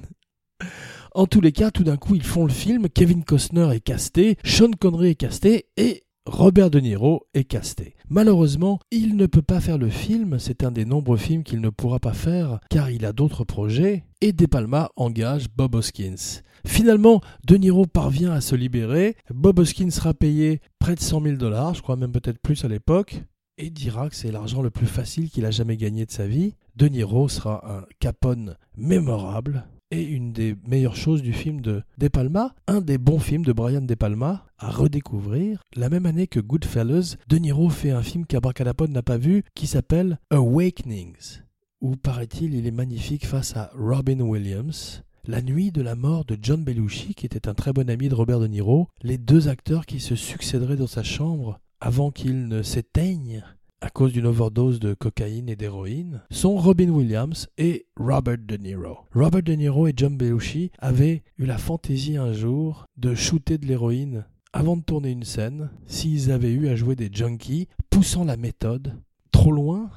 En 1.15 1.27
tous 1.27 1.41
les 1.41 1.53
cas, 1.53 1.71
tout 1.71 1.85
d'un 1.85 1.97
coup, 1.97 2.15
ils 2.15 2.23
font 2.23 2.45
le 2.45 2.53
film, 2.53 2.89
Kevin 2.91 3.25
Costner 3.25 3.75
est 3.75 3.81
casté, 3.81 4.37
Sean 4.45 4.71
Connery 4.79 5.11
est 5.11 5.15
casté 5.15 5.67
et 5.79 6.03
Robert 6.27 6.71
De 6.71 6.79
Niro 6.79 7.27
est 7.33 7.45
casté. 7.45 7.95
Malheureusement, 8.11 8.79
il 8.91 9.17
ne 9.17 9.25
peut 9.25 9.43
pas 9.43 9.61
faire 9.61 9.79
le 9.79 9.89
film, 9.89 10.39
c'est 10.39 10.65
un 10.65 10.71
des 10.71 10.85
nombreux 10.85 11.17
films 11.17 11.45
qu'il 11.45 11.63
ne 11.63 11.71
pourra 11.71 11.99
pas 11.99 12.13
faire 12.13 12.61
car 12.69 12.91
il 12.91 13.07
a 13.07 13.13
d'autres 13.15 13.45
projets, 13.45 14.05
et 14.21 14.33
De 14.33 14.47
Palma 14.47 14.91
engage 14.97 15.47
Bob 15.57 15.75
Hoskins. 15.75 16.43
Finalement, 16.67 17.21
De 17.47 17.57
Niro 17.57 17.87
parvient 17.87 18.33
à 18.33 18.41
se 18.41 18.55
libérer, 18.55 19.17
Bob 19.33 19.59
Hoskins 19.59 19.91
sera 19.91 20.15
payé 20.15 20.61
près 20.79 20.95
de 20.95 21.01
100 21.01 21.23
000 21.23 21.37
dollars, 21.37 21.75
je 21.75 21.83
crois 21.83 21.97
même 21.97 22.13
peut-être 22.13 22.41
plus 22.41 22.65
à 22.65 22.69
l'époque, 22.69 23.23
et 23.59 23.71
dira 23.71 24.09
que 24.09 24.17
c'est 24.17 24.33
l'argent 24.33 24.63
le 24.63 24.71
plus 24.71 24.87
facile 24.87 25.31
qu'il 25.31 25.45
a 25.45 25.51
jamais 25.51 25.77
gagné 25.77 26.07
de 26.07 26.11
sa 26.11 26.27
vie. 26.27 26.55
De 26.77 26.87
Niro 26.87 27.29
sera 27.29 27.63
un 27.71 27.85
Capone 28.01 28.57
mémorable, 28.77 29.67
et 29.91 30.03
une 30.03 30.33
des 30.33 30.57
meilleures 30.67 30.97
choses 30.97 31.23
du 31.23 31.33
film 31.33 31.61
de 31.61 31.83
De 31.99 32.09
Palma, 32.09 32.55
un 32.67 32.81
des 32.81 32.97
bons 32.97 33.19
films 33.19 33.45
de 33.45 33.53
Brian 33.53 33.83
De 33.83 33.95
Palma 33.95 34.47
à 34.59 34.71
redécouvrir. 34.71 35.61
La 35.77 35.91
même 35.91 36.07
année 36.07 36.27
que 36.27 36.41
Goodfellas, 36.41 37.17
De 37.29 37.37
Niro 37.37 37.69
fait 37.69 37.91
un 37.91 38.03
film 38.03 38.25
qu'Abracadapod 38.25 38.91
n'a 38.91 39.03
pas 39.03 39.19
vu 39.19 39.45
qui 39.55 39.67
s'appelle 39.67 40.19
Awakenings, 40.31 41.43
où 41.83 41.97
paraît-il 41.97 42.55
il 42.55 42.67
est 42.67 42.71
magnifique 42.71 43.27
face 43.27 43.55
à 43.55 43.71
Robin 43.77 44.21
Williams. 44.21 45.03
La 45.29 45.41
nuit 45.41 45.71
de 45.71 45.83
la 45.83 45.95
mort 45.95 46.25
de 46.25 46.37
John 46.43 46.65
Belushi, 46.65 47.15
qui 47.15 47.27
était 47.27 47.47
un 47.47 47.55
très 47.55 47.73
bon 47.73 47.89
ami 47.89 48.09
de 48.09 48.15
Robert 48.17 48.41
De 48.41 48.49
Niro, 48.49 48.89
les 49.03 49.19
deux 49.19 49.47
acteurs 49.47 49.87
qui 49.87 50.01
se 50.01 50.17
succéderaient 50.17 50.75
dans 50.75 50.89
sa 50.89 51.05
chambre 51.05 51.61
avant 51.81 52.11
qu'ils 52.11 52.49
ne 52.49 52.65
s'éteignent 52.65 53.45
à 53.81 53.89
cause 53.89 54.13
d'une 54.13 54.27
overdose 54.27 54.81
de 54.81 54.95
cocaïne 54.95 55.49
et 55.49 55.55
d'héroïne 55.55 56.23
sont 56.33 56.57
Robin 56.57 56.89
Williams 56.89 57.47
et 57.57 57.87
Robert 57.97 58.39
De 58.39 58.57
Niro. 58.57 58.99
Robert 59.15 59.45
De 59.45 59.53
Niro 59.53 59.87
et 59.87 59.95
John 59.97 60.17
Belushi 60.17 60.73
avaient 60.81 61.23
eu 61.39 61.47
la 61.47 61.57
fantaisie 61.57 62.17
un 62.17 62.33
jour 62.33 62.87
de 62.97 63.15
shooter 63.15 63.59
de 63.59 63.67
l'héroïne 63.67 64.25
avant 64.53 64.77
de 64.77 64.83
tourner 64.83 65.13
une 65.13 65.23
scène 65.23 65.71
s'ils 65.87 66.33
avaient 66.33 66.51
eu 66.51 66.67
à 66.67 66.75
jouer 66.75 66.97
des 66.97 67.11
junkies, 67.13 67.69
poussant 67.91 68.25
la 68.25 68.37
méthode 68.37 68.99
trop 69.31 69.53
loin. 69.53 69.89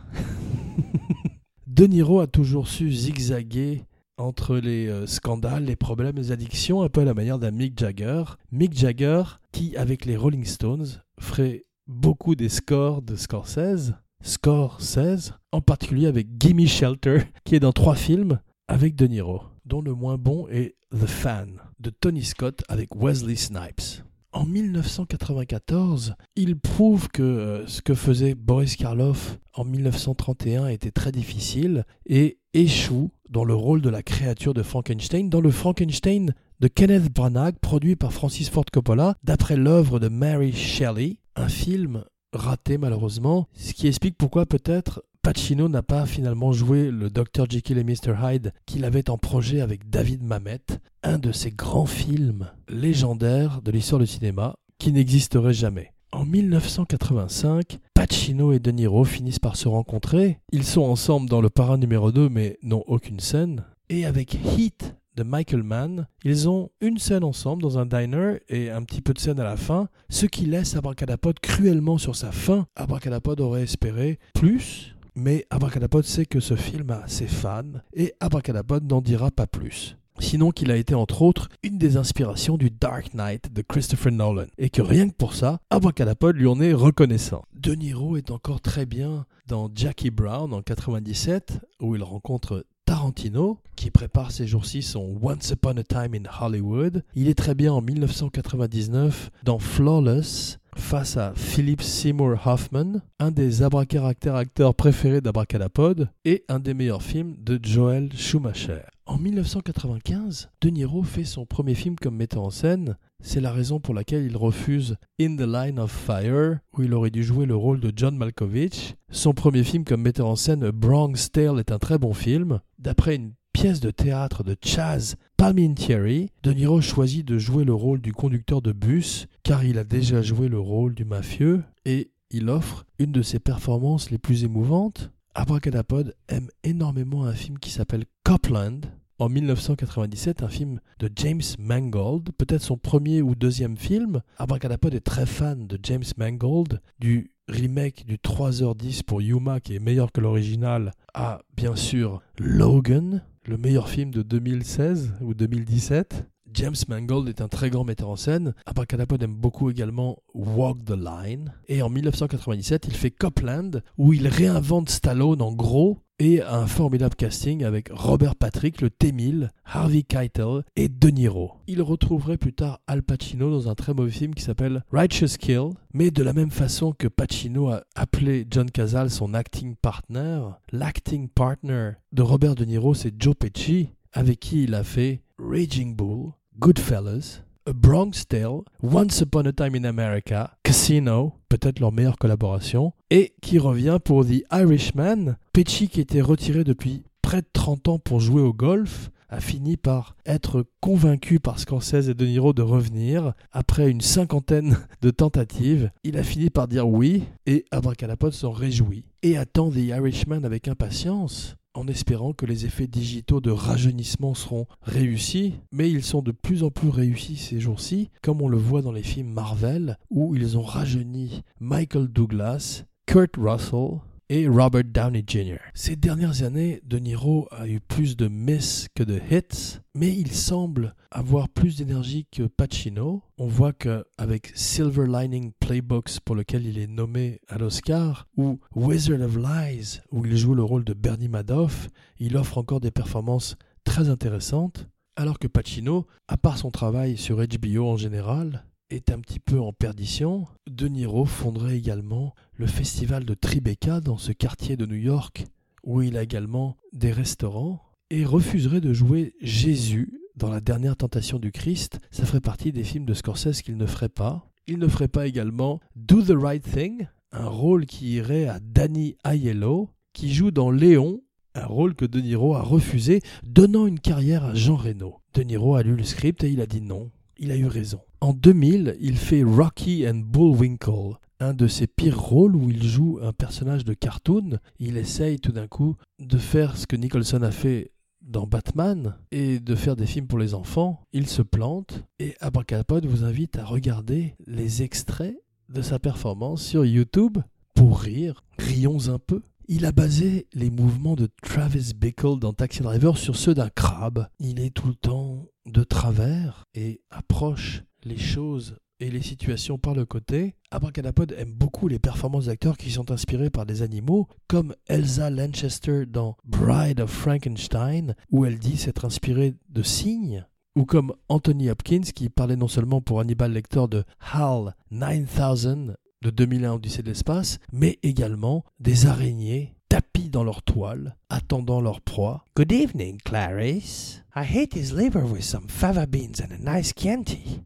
de 1.66 1.86
Niro 1.88 2.20
a 2.20 2.28
toujours 2.28 2.68
su 2.68 2.92
zigzaguer 2.92 3.86
entre 4.18 4.58
les 4.58 4.88
euh, 4.88 5.06
scandales, 5.08 5.66
les 5.66 5.76
problèmes, 5.76 6.16
les 6.16 6.32
addictions, 6.32 6.82
un 6.82 6.90
peu 6.90 7.02
à 7.02 7.06
la 7.06 7.14
manière 7.14 7.40
d'un 7.40 7.52
Mick 7.52 7.78
Jagger. 7.78 8.24
Mick 8.52 8.74
Jagger 8.78 9.24
qui, 9.52 9.76
avec 9.78 10.06
les 10.06 10.18
Rolling 10.18 10.46
Stones, 10.46 10.88
ferait 11.20 11.66
beaucoup 11.88 12.36
des 12.36 12.50
scores 12.50 13.02
de 13.02 13.16
Scorsese, 13.16 13.94
Score 14.22 14.82
16, 14.82 15.34
en 15.52 15.62
particulier 15.62 16.08
avec 16.08 16.28
Gimme 16.40 16.68
Shelter, 16.68 17.20
qui 17.44 17.56
est 17.56 17.60
dans 17.60 17.74
trois 17.74 17.96
films 17.96 18.40
avec 18.68 18.96
De 18.96 19.06
Niro, 19.06 19.44
dont 19.66 19.82
le 19.82 19.94
moins 19.94 20.18
bon 20.18 20.48
est 20.50 20.76
The 20.92 21.06
Fan, 21.06 21.62
de 21.80 21.90
Tony 21.90 22.24
Scott 22.24 22.64
avec 22.68 22.96
Wesley 22.96 23.36
Snipes. 23.36 24.04
En 24.32 24.46
1994, 24.46 26.16
il 26.36 26.60
prouve 26.60 27.08
que 27.08 27.24
euh, 27.24 27.68
ce 27.68 27.82
que 27.82 27.94
faisait 27.94 28.36
Boris 28.36 28.76
Karloff 28.76 29.40
en 29.54 29.64
1931 29.64 30.68
était 30.68 30.92
très 30.92 31.14
difficile 31.14 31.86
et 32.06 32.40
échoue 32.56 33.12
dans 33.30 33.44
le 33.44 33.54
rôle 33.54 33.82
de 33.82 33.90
la 33.90 34.02
créature 34.02 34.54
de 34.54 34.64
Frankenstein, 34.64 35.30
dans 35.30 35.42
le 35.42 35.52
Frankenstein 35.52 36.34
de 36.62 36.68
Kenneth 36.70 37.12
Branagh, 37.12 37.56
produit 37.60 37.98
par 37.98 38.14
Francis 38.14 38.50
Ford 38.50 38.66
Coppola, 38.72 39.16
d'après 39.24 39.58
l'œuvre 39.58 40.00
de 40.00 40.08
Mary 40.08 40.54
Shelley, 40.54 41.18
un 41.36 41.50
film 41.50 42.06
raté 42.32 42.78
malheureusement, 42.78 43.48
ce 43.56 43.74
qui 43.74 43.88
explique 43.88 44.18
pourquoi 44.18 44.46
peut-être 44.46 45.04
Pacino 45.22 45.68
n'a 45.68 45.82
pas 45.82 46.06
finalement 46.06 46.54
joué 46.54 46.92
le 46.92 47.10
Dr 47.10 47.46
Jekyll 47.50 47.80
et 47.80 47.84
Mr 47.84 48.16
Hyde 48.22 48.54
qu'il 48.66 48.86
avait 48.86 49.10
en 49.10 49.18
projet 49.18 49.60
avec 49.60 49.90
David 49.90 50.24
Mamet, 50.24 50.62
un 51.04 51.18
de 51.18 51.32
ces 51.32 51.52
grands 51.52 51.88
films 51.88 52.52
légendaires 52.70 53.62
de 53.64 53.72
l'histoire 53.72 54.00
du 54.00 54.08
cinéma 54.08 54.56
qui 54.78 54.92
n'existerait 54.92 55.54
jamais. 55.54 55.95
En 56.16 56.24
1985, 56.24 57.80
Pacino 57.94 58.54
et 58.54 58.60
De 58.60 58.72
Niro 58.72 59.04
finissent 59.04 59.40
par 59.40 59.58
se 59.58 59.68
rencontrer. 59.68 60.40
Ils 60.54 60.64
sont 60.64 60.84
ensemble 60.84 61.30
dans 61.30 61.42
le 61.42 61.50
parrain 61.50 61.78
numéro 61.78 62.14
2 62.14 62.30
mais 62.30 62.58
n'ont 62.64 62.86
aucune 62.88 63.20
scène. 63.20 63.66
Et 63.90 64.06
avec 64.06 64.34
Heat 64.34 64.96
de 65.18 65.24
Michael 65.24 65.64
Mann. 65.64 66.08
Ils 66.24 66.48
ont 66.48 66.70
une 66.80 67.00
scène 67.00 67.26
ensemble 67.26 67.62
dans 67.64 67.80
un 67.80 67.86
diner 67.86 68.40
et 68.48 68.70
un 68.70 68.84
petit 68.84 69.02
peu 69.02 69.14
de 69.14 69.20
scène 69.20 69.42
à 69.42 69.44
la 69.44 69.58
fin, 69.58 69.90
ce 70.10 70.26
qui 70.26 70.46
laisse 70.46 70.78
Abracadapod 70.78 71.38
cruellement 71.40 71.98
sur 71.98 72.16
sa 72.16 72.32
fin. 72.32 72.66
Abracadapod 72.78 73.42
aurait 73.42 73.64
espéré 73.64 74.18
plus, 74.34 74.96
mais 75.16 75.46
Abracadapod 75.50 76.06
sait 76.06 76.26
que 76.26 76.40
ce 76.40 76.56
film 76.56 76.92
a 76.92 77.04
ses 77.08 77.28
fans 77.28 77.64
et 77.94 78.14
Abracadapod 78.22 78.90
n'en 78.90 79.02
dira 79.02 79.32
pas 79.32 79.48
plus. 79.48 79.98
Sinon 80.20 80.52
qu'il 80.52 80.72
a 80.72 80.78
été 80.78 80.96
entre 80.96 81.22
autres 81.22 81.50
une 81.64 81.78
des 81.78 81.98
inspirations 81.98 82.58
du 82.58 82.70
Dark 82.70 83.14
Knight 83.14 83.54
de 83.54 83.62
Christopher 83.62 84.12
Nolan. 84.12 84.46
Et 84.58 84.70
que 84.70 84.82
rien 84.82 85.10
que 85.10 85.16
pour 85.16 85.34
ça, 85.34 85.60
Abracadapod 85.70 86.36
lui 86.36 86.48
en 86.48 86.60
est 86.62 86.74
reconnaissant. 86.74 87.44
De 87.54 87.74
Niro 87.74 88.18
est 88.18 88.32
encore 88.32 88.62
très 88.62 88.86
bien 88.86 89.26
dans 89.48 89.70
Jackie 89.74 90.12
Brown 90.12 90.54
en 90.54 90.62
97, 90.62 91.60
où 91.82 91.96
il 91.96 92.04
rencontre 92.04 92.66
Tarantino, 92.86 93.60
qui 93.76 93.90
prépare 93.90 94.32
ces 94.32 94.48
jours-ci 94.48 94.82
son 94.82 95.18
Once 95.22 95.50
Upon 95.52 95.78
a 95.78 95.84
Time 95.84 96.14
in 96.14 96.30
Hollywood. 96.40 97.04
Il 97.16 97.28
est 97.28 97.38
très 97.38 97.56
bien 97.56 97.74
en 97.74 97.82
1999 97.82 99.32
dans 99.44 99.60
Flawless 99.60 100.60
face 100.76 101.18
à 101.18 101.34
Philip 101.36 101.82
Seymour 101.82 102.36
Hoffman, 102.46 103.02
un 103.20 103.32
des 103.32 103.64
abracaractères 103.64 104.36
acteurs 104.36 104.76
préférés 104.76 105.22
d'Abracadapod 105.22 106.10
et 106.26 106.44
un 106.48 106.60
des 106.60 106.74
meilleurs 106.74 107.04
films 107.04 107.36
de 107.40 107.60
Joel 107.62 108.12
Schumacher. 108.14 108.84
En 109.08 109.20
1995, 109.20 110.50
De 110.62 110.70
Niro 110.70 111.04
fait 111.04 111.26
son 111.26 111.46
premier 111.46 111.76
film 111.76 111.96
comme 111.96 112.16
metteur 112.16 112.42
en 112.42 112.50
scène. 112.50 112.98
C'est 113.22 113.40
la 113.40 113.52
raison 113.52 113.80
pour 113.80 113.94
laquelle 113.94 114.26
il 114.26 114.36
refuse 114.36 114.98
In 115.22 115.36
the 115.36 115.42
Line 115.42 115.80
of 115.80 115.92
Fire, 115.92 116.58
où 116.74 116.82
il 116.82 116.94
aurait 116.94 117.12
dû 117.12 117.24
jouer 117.24 117.46
le 117.46 117.56
rôle 117.56 117.80
de 117.80 117.94
John 117.96 118.18
Malkovich. 118.18 118.96
Son 119.12 119.34
premier 119.34 119.64
film 119.64 119.84
comme 119.84 120.02
metteur 120.02 120.28
en 120.28 120.36
scène, 120.36 120.72
Bronx 120.72 121.30
Tale, 121.32 121.60
est 121.60 121.72
un 121.72 121.78
très 121.78 122.00
bon 122.00 122.14
film. 122.14 122.62
D'après 122.80 123.16
une 123.16 123.34
pièce 123.54 123.80
de 123.80 123.92
théâtre 123.92 124.44
de 124.44 124.56
Chaz 124.60 125.18
Palminteri, 125.38 126.32
De 126.42 126.52
Niro 126.52 126.82
choisit 126.82 127.26
de 127.26 127.38
jouer 127.38 127.64
le 127.64 127.76
rôle 127.76 128.02
du 128.02 128.12
conducteur 128.12 128.64
de 128.64 128.72
bus, 128.72 129.28
car 129.44 129.64
il 129.64 129.78
a 129.78 129.84
déjà 129.84 130.24
joué 130.24 130.50
le 130.50 130.60
rôle 130.60 130.96
du 130.96 131.06
mafieux, 131.06 131.64
et 131.86 132.10
il 132.32 132.50
offre 132.50 132.86
une 132.98 133.12
de 133.12 133.22
ses 133.22 133.40
performances 133.40 134.10
les 134.10 134.18
plus 134.18 134.44
émouvantes. 134.44 135.12
Abracadapod 135.38 136.16
aime 136.30 136.48
énormément 136.64 137.26
un 137.26 137.34
film 137.34 137.60
qui 137.60 137.70
s'appelle 137.70 138.06
Copland, 138.24 138.80
en 139.20 139.28
1997, 139.28 140.44
un 140.44 140.48
film 140.48 140.80
de 141.00 141.10
James 141.14 141.42
Mangold, 141.60 142.30
peut-être 142.38 142.62
son 142.62 142.78
premier 142.78 143.22
ou 143.22 143.36
deuxième 143.36 143.76
film. 143.76 144.22
Abracadapod 144.38 144.94
est 144.94 145.02
très 145.02 145.26
fan 145.26 145.68
de 145.68 145.78
James 145.84 146.06
Mangold, 146.16 146.82
du 147.00 147.32
remake 147.50 148.06
du 148.06 148.16
3h10 148.16 149.04
pour 149.04 149.22
Yuma 149.22 149.60
qui 149.60 149.76
est 149.76 149.80
meilleur 149.80 150.14
que 150.14 150.22
l'original, 150.22 150.94
à 151.14 151.42
bien 151.58 151.76
sûr 151.76 152.22
Logan, 152.38 153.22
le 153.46 153.58
meilleur 153.58 153.90
film 153.90 154.12
de 154.12 154.22
2016 154.22 155.16
ou 155.20 155.34
2017. 155.34 156.26
James 156.56 156.76
Mangold 156.88 157.28
est 157.28 157.42
un 157.42 157.50
très 157.50 157.70
grand 157.70 157.84
metteur 157.84 158.08
en 158.08 158.16
scène. 158.16 158.54
Abracadapod 158.66 159.22
aime 159.22 159.36
beaucoup 159.36 159.70
également 159.70 160.20
Walk 160.34 160.86
the 160.86 160.92
Line. 160.92 161.54
Et 161.68 161.82
en 161.82 161.90
1997, 161.90 162.86
il 162.88 162.96
fait 162.96 163.12
Copland, 163.12 163.84
où 163.98 164.14
il 164.14 164.26
réinvente 164.30 164.90
Stallone 164.90 165.42
en 165.42 165.52
gros 165.52 166.00
et 166.18 166.42
un 166.42 166.66
formidable 166.66 167.16
casting 167.16 167.66
avec 167.66 167.90
Robert 167.92 168.38
Patrick, 168.38 168.80
le 168.80 168.90
T-1000, 168.90 169.50
Harvey 169.66 170.04
Keitel 170.04 170.64
et 170.78 170.88
De 170.88 171.10
Niro. 171.10 171.52
Il 171.68 171.82
retrouverait 171.82 172.38
plus 172.38 172.54
tard 172.54 172.80
Al 172.88 173.04
Pacino 173.04 173.52
dans 173.52 173.68
un 173.68 173.76
très 173.76 173.94
mauvais 173.94 174.12
film 174.12 174.34
qui 174.34 174.44
s'appelle 174.44 174.86
Righteous 174.94 175.38
Kill, 175.38 175.72
mais 175.94 176.10
de 176.10 176.24
la 176.24 176.32
même 176.32 176.52
façon 176.52 176.94
que 176.94 177.10
Pacino 177.10 177.68
a 177.68 177.84
appelé 177.96 178.48
John 178.50 178.72
Cazale 178.72 179.10
son 179.10 179.34
acting 179.34 179.76
partner, 179.76 180.40
l'acting 180.72 181.28
partner 181.28 181.92
de 182.14 182.22
Robert 182.22 182.56
De 182.56 182.64
Niro 182.64 182.94
c'est 182.94 183.14
Joe 183.22 183.36
Pesci, 183.36 183.90
avec 184.14 184.40
qui 184.40 184.64
il 184.64 184.74
a 184.74 184.86
fait 184.86 185.22
Raging 185.38 185.98
Bull, 185.98 186.32
Goodfellas, 186.60 187.42
A 187.68 187.74
Bronx 187.74 188.28
Tale, 188.28 188.62
Once 188.82 189.22
Upon 189.22 189.46
a 189.46 189.52
Time 189.52 189.76
in 189.76 189.84
America, 189.84 190.58
Casino, 190.64 191.34
peut-être 191.50 191.80
leur 191.80 191.92
meilleure 191.92 192.18
collaboration, 192.18 192.94
et 193.10 193.34
qui 193.42 193.60
revient 193.60 193.98
pour 194.04 194.26
The 194.26 194.44
Irishman. 194.52 195.36
Pesci, 195.52 195.90
qui 195.90 196.00
était 196.00 196.22
retiré 196.22 196.64
depuis 196.64 197.04
près 197.22 197.42
de 197.42 197.48
30 197.52 197.88
ans 197.90 198.00
pour 198.00 198.20
jouer 198.20 198.42
au 198.42 198.54
golf, 198.54 199.10
a 199.30 199.42
fini 199.42 199.76
par 199.76 200.16
être 200.26 200.66
convaincu 200.80 201.40
par 201.40 201.60
Scorsese 201.60 202.10
et 202.10 202.14
De 202.14 202.26
Niro 202.26 202.54
de 202.54 202.62
revenir. 202.62 203.34
Après 203.52 203.90
une 203.90 204.02
cinquantaine 204.02 204.78
de 205.02 205.10
tentatives, 205.10 205.92
il 206.04 206.18
a 206.18 206.24
fini 206.24 206.50
par 206.50 206.68
dire 206.68 206.88
oui 206.88 207.24
et 207.46 207.66
Abracadapod 207.72 208.32
s'en 208.32 208.52
réjouit 208.52 209.06
et 209.24 209.38
attend 209.38 209.72
The 209.72 209.78
Irishman 209.78 210.44
avec 210.46 210.68
impatience 210.68 211.56
en 211.76 211.88
espérant 211.88 212.34
que 212.34 212.46
les 212.46 212.66
effets 212.66 212.88
digitaux 212.88 213.42
de 213.42 213.52
rajeunissement 213.52 214.34
seront 214.34 214.66
réussis, 214.82 215.56
mais 215.72 215.92
ils 215.92 216.04
sont 216.04 216.22
de 216.22 216.32
plus 216.32 216.64
en 216.64 216.72
plus 216.72 216.90
réussis 216.90 217.36
ces 217.36 217.60
jours-ci, 217.60 218.10
comme 218.22 218.42
on 218.42 218.48
le 218.48 218.58
voit 218.58 218.82
dans 218.82 218.94
les 218.94 219.04
films 219.04 219.32
Marvel, 219.32 219.98
où 220.10 220.36
ils 220.36 220.58
ont 220.58 220.64
rajeuni 220.64 221.44
Michael 221.60 222.08
Douglas, 222.08 222.86
Kurt 223.06 223.36
Russell, 223.38 224.00
et 224.30 224.48
Robert 224.48 224.86
Downey 224.86 225.24
Jr. 225.26 225.58
Ces 225.74 225.96
dernières 225.96 226.44
années, 226.44 226.82
De 226.84 226.98
Niro 226.98 227.48
a 227.52 227.68
eu 227.68 227.80
plus 227.80 228.18
de 228.18 228.28
miss 228.28 228.88
que 228.96 229.04
de 229.04 229.20
hits, 229.30 229.80
mais 229.94 230.12
il 230.16 230.32
semble 230.32 230.96
avoir 231.12 231.48
plus 231.50 231.78
d'énergie 231.78 232.26
que 232.32 232.44
Pacino. 232.44 233.22
On 233.38 233.48
voit 233.48 233.74
qu'avec 233.74 234.52
Silver 234.56 235.06
Lining 235.08 235.52
Playbooks, 235.60 236.20
pour 236.26 236.36
lequel 236.36 236.66
il 236.66 236.80
est 236.80 236.88
nommé 236.88 237.40
à 237.48 237.58
l'Oscar, 237.58 238.28
ou 238.36 238.60
Wizard 238.76 239.22
of 239.22 239.38
Lies, 239.38 240.02
où 240.12 240.26
il 240.26 240.36
joue 240.36 240.56
le 240.56 240.64
rôle 240.64 240.84
de 240.84 240.94
Bernie 240.94 241.30
Madoff, 241.30 241.88
il 242.20 242.36
offre 242.36 242.58
encore 242.58 242.80
des 242.80 242.92
performances 242.92 243.56
très 243.84 244.10
intéressantes. 244.10 244.88
Alors 245.16 245.40
que 245.40 245.48
Pacino, 245.48 246.08
à 246.28 246.38
part 246.38 246.58
son 246.58 246.72
travail 246.72 247.16
sur 247.16 247.38
HBO 247.38 247.88
en 247.88 247.96
général, 247.96 248.66
est 248.90 249.12
un 249.12 249.20
petit 249.20 249.40
peu 249.40 249.60
en 249.60 249.74
perdition, 249.74 250.48
De 250.68 250.88
Niro 250.88 251.26
fonderait 251.26 251.78
également 251.78 252.34
le 252.54 252.68
festival 252.68 253.26
de 253.26 253.34
Tribeca 253.34 254.00
dans 254.00 254.18
ce 254.18 254.32
quartier 254.32 254.78
de 254.78 254.86
New 254.86 254.96
York 254.96 255.46
où 255.84 256.02
il 256.02 256.18
a 256.18 256.24
également 256.24 256.78
des 256.94 257.12
restaurants 257.12 257.82
et 258.10 258.26
refuserait 258.26 258.82
de 258.82 258.94
jouer 258.94 259.36
Jésus 259.42 260.20
dans 260.36 260.50
la 260.50 260.62
dernière 260.62 260.98
tentation 260.98 261.40
du 261.40 261.52
Christ. 261.52 262.00
Ça 262.12 262.26
ferait 262.26 262.42
partie 262.42 262.72
des 262.72 262.84
films 262.84 263.06
de 263.06 263.14
Scorsese 263.14 263.62
qu'il 263.62 263.78
ne 263.78 263.86
ferait 263.86 264.10
pas. 264.10 264.50
Il 264.68 264.80
ne 264.80 264.88
ferait 264.88 265.08
pas 265.08 265.28
également 265.28 265.80
Do 265.96 266.22
the 266.22 266.34
Right 266.36 266.64
Thing, 266.64 267.08
un 267.32 267.48
rôle 267.48 267.86
qui 267.86 268.14
irait 268.14 268.48
à 268.48 268.60
Danny 268.60 269.16
Aiello, 269.24 269.90
qui 270.14 270.34
joue 270.34 270.52
dans 270.52 270.72
Léon, 270.72 271.22
un 271.54 271.66
rôle 271.66 271.96
que 271.96 272.06
De 272.06 272.20
Niro 272.20 272.56
a 272.56 272.62
refusé, 272.62 273.22
donnant 273.44 273.88
une 273.88 274.00
carrière 274.00 274.44
à 274.44 274.56
Jean 274.56 274.76
Reno. 274.76 275.22
De 275.34 275.44
Niro 275.44 275.76
a 275.76 275.84
lu 275.84 275.96
le 275.96 276.04
script 276.04 276.44
et 276.44 276.50
il 276.50 276.62
a 276.62 276.66
dit 276.66 276.82
non. 276.82 277.12
Il 277.38 277.52
a 277.52 277.58
eu 277.58 277.68
raison. 277.68 278.00
En 278.22 278.34
2000, 278.34 278.96
il 279.00 279.18
fait 279.18 279.44
Rocky 279.44 280.08
and 280.08 280.22
Bullwinkle, 280.26 281.18
un 281.40 281.54
de 281.54 281.68
ses 281.68 281.86
pires 281.86 282.20
rôles 282.20 282.56
où 282.56 282.70
il 282.70 282.84
joue 282.84 283.20
un 283.22 283.34
personnage 283.34 283.84
de 283.84 283.94
cartoon. 283.94 284.60
Il 284.80 284.98
essaye 284.98 285.40
tout 285.40 285.52
d'un 285.52 285.68
coup 285.68 285.96
de 286.20 286.38
faire 286.38 286.78
ce 286.78 286.88
que 286.88 286.96
Nicholson 286.96 287.42
a 287.42 287.52
fait 287.52 287.92
dans 288.22 288.48
Batman 288.48 289.16
et 289.32 289.60
de 289.60 289.76
faire 289.76 289.96
des 289.96 290.06
films 290.06 290.28
pour 290.28 290.40
les 290.40 290.54
enfants. 290.54 291.02
Il 291.14 291.28
se 291.28 291.42
plante 291.42 292.04
et 292.20 292.36
Abracadapod 292.40 293.06
vous 293.06 293.24
invite 293.24 293.58
à 293.58 293.66
regarder 293.66 294.36
les 294.48 294.82
extraits 294.82 295.38
de 295.70 295.82
sa 295.82 296.00
performance 296.00 296.64
sur 296.64 296.86
YouTube 296.86 297.38
pour 297.74 298.00
rire. 298.00 298.44
Rions 298.58 299.10
un 299.10 299.20
peu. 299.20 299.42
Il 299.68 299.86
a 299.86 299.92
basé 299.92 300.48
les 300.54 300.70
mouvements 300.70 301.16
de 301.16 301.28
Travis 301.42 301.94
Bickle 301.96 302.40
dans 302.40 302.54
Taxi 302.54 302.82
Driver 302.82 303.18
sur 303.18 303.36
ceux 303.36 303.54
d'un 303.54 303.70
crabe. 303.70 304.28
Il 304.40 304.60
est 304.60 304.70
tout 304.70 304.88
le 304.88 304.96
temps 304.96 305.48
de 305.66 305.84
travers 305.84 306.66
et 306.74 307.02
approche 307.10 307.84
les 308.04 308.18
choses 308.18 308.78
et 309.00 309.10
les 309.10 309.22
situations 309.22 309.78
par 309.78 309.94
le 309.94 310.06
côté. 310.06 310.56
Abracadapod 310.72 311.36
aime 311.38 311.54
beaucoup 311.54 311.88
les 311.88 312.00
performances 312.00 312.46
d'acteurs 312.46 312.78
qui 312.78 312.92
sont 312.92 313.12
inspirés 313.12 313.50
par 313.50 313.66
des 313.66 313.82
animaux, 313.82 314.28
comme 314.48 314.76
Elsa 314.88 315.30
Lanchester 315.30 316.06
dans 316.06 316.38
Bride 316.46 317.02
of 317.02 317.12
Frankenstein, 317.12 318.16
où 318.32 318.46
elle 318.46 318.60
dit 318.60 318.78
s'être 318.78 319.06
inspirée 319.06 319.56
de 319.70 319.84
cygnes, 319.84 320.46
ou 320.76 320.86
comme 320.86 321.14
Anthony 321.30 321.70
Hopkins 321.70 322.12
qui 322.14 322.30
parlait 322.30 322.56
non 322.56 322.68
seulement 322.68 323.02
pour 323.02 323.20
Hannibal 323.20 323.52
Lecter 323.52 323.86
de 323.90 324.04
HAL 324.20 324.76
9000 324.92 325.96
de 326.22 326.30
2001 326.30 326.74
Odyssée 326.74 327.04
de 327.04 327.10
l'espace, 327.10 327.60
mais 327.72 328.00
également 328.02 328.64
des 328.80 329.06
araignées 329.06 329.76
tapis 329.96 330.30
dans 330.30 330.44
leur 330.44 330.62
toile, 330.62 331.16
attendant 331.30 331.80
leur 331.80 332.02
proie. 332.02 332.44
Good 332.58 332.74
evening, 332.74 333.18
Clarice. 333.24 334.22
I 334.36 334.44
hate 334.44 334.76
his 334.76 334.94
liver 334.94 335.24
with 335.24 335.46
some 335.46 335.70
fava 335.70 336.06
beans 336.06 336.42
and 336.42 336.52
a 336.52 336.58
nice 336.58 336.92
Chianti. 336.94 337.62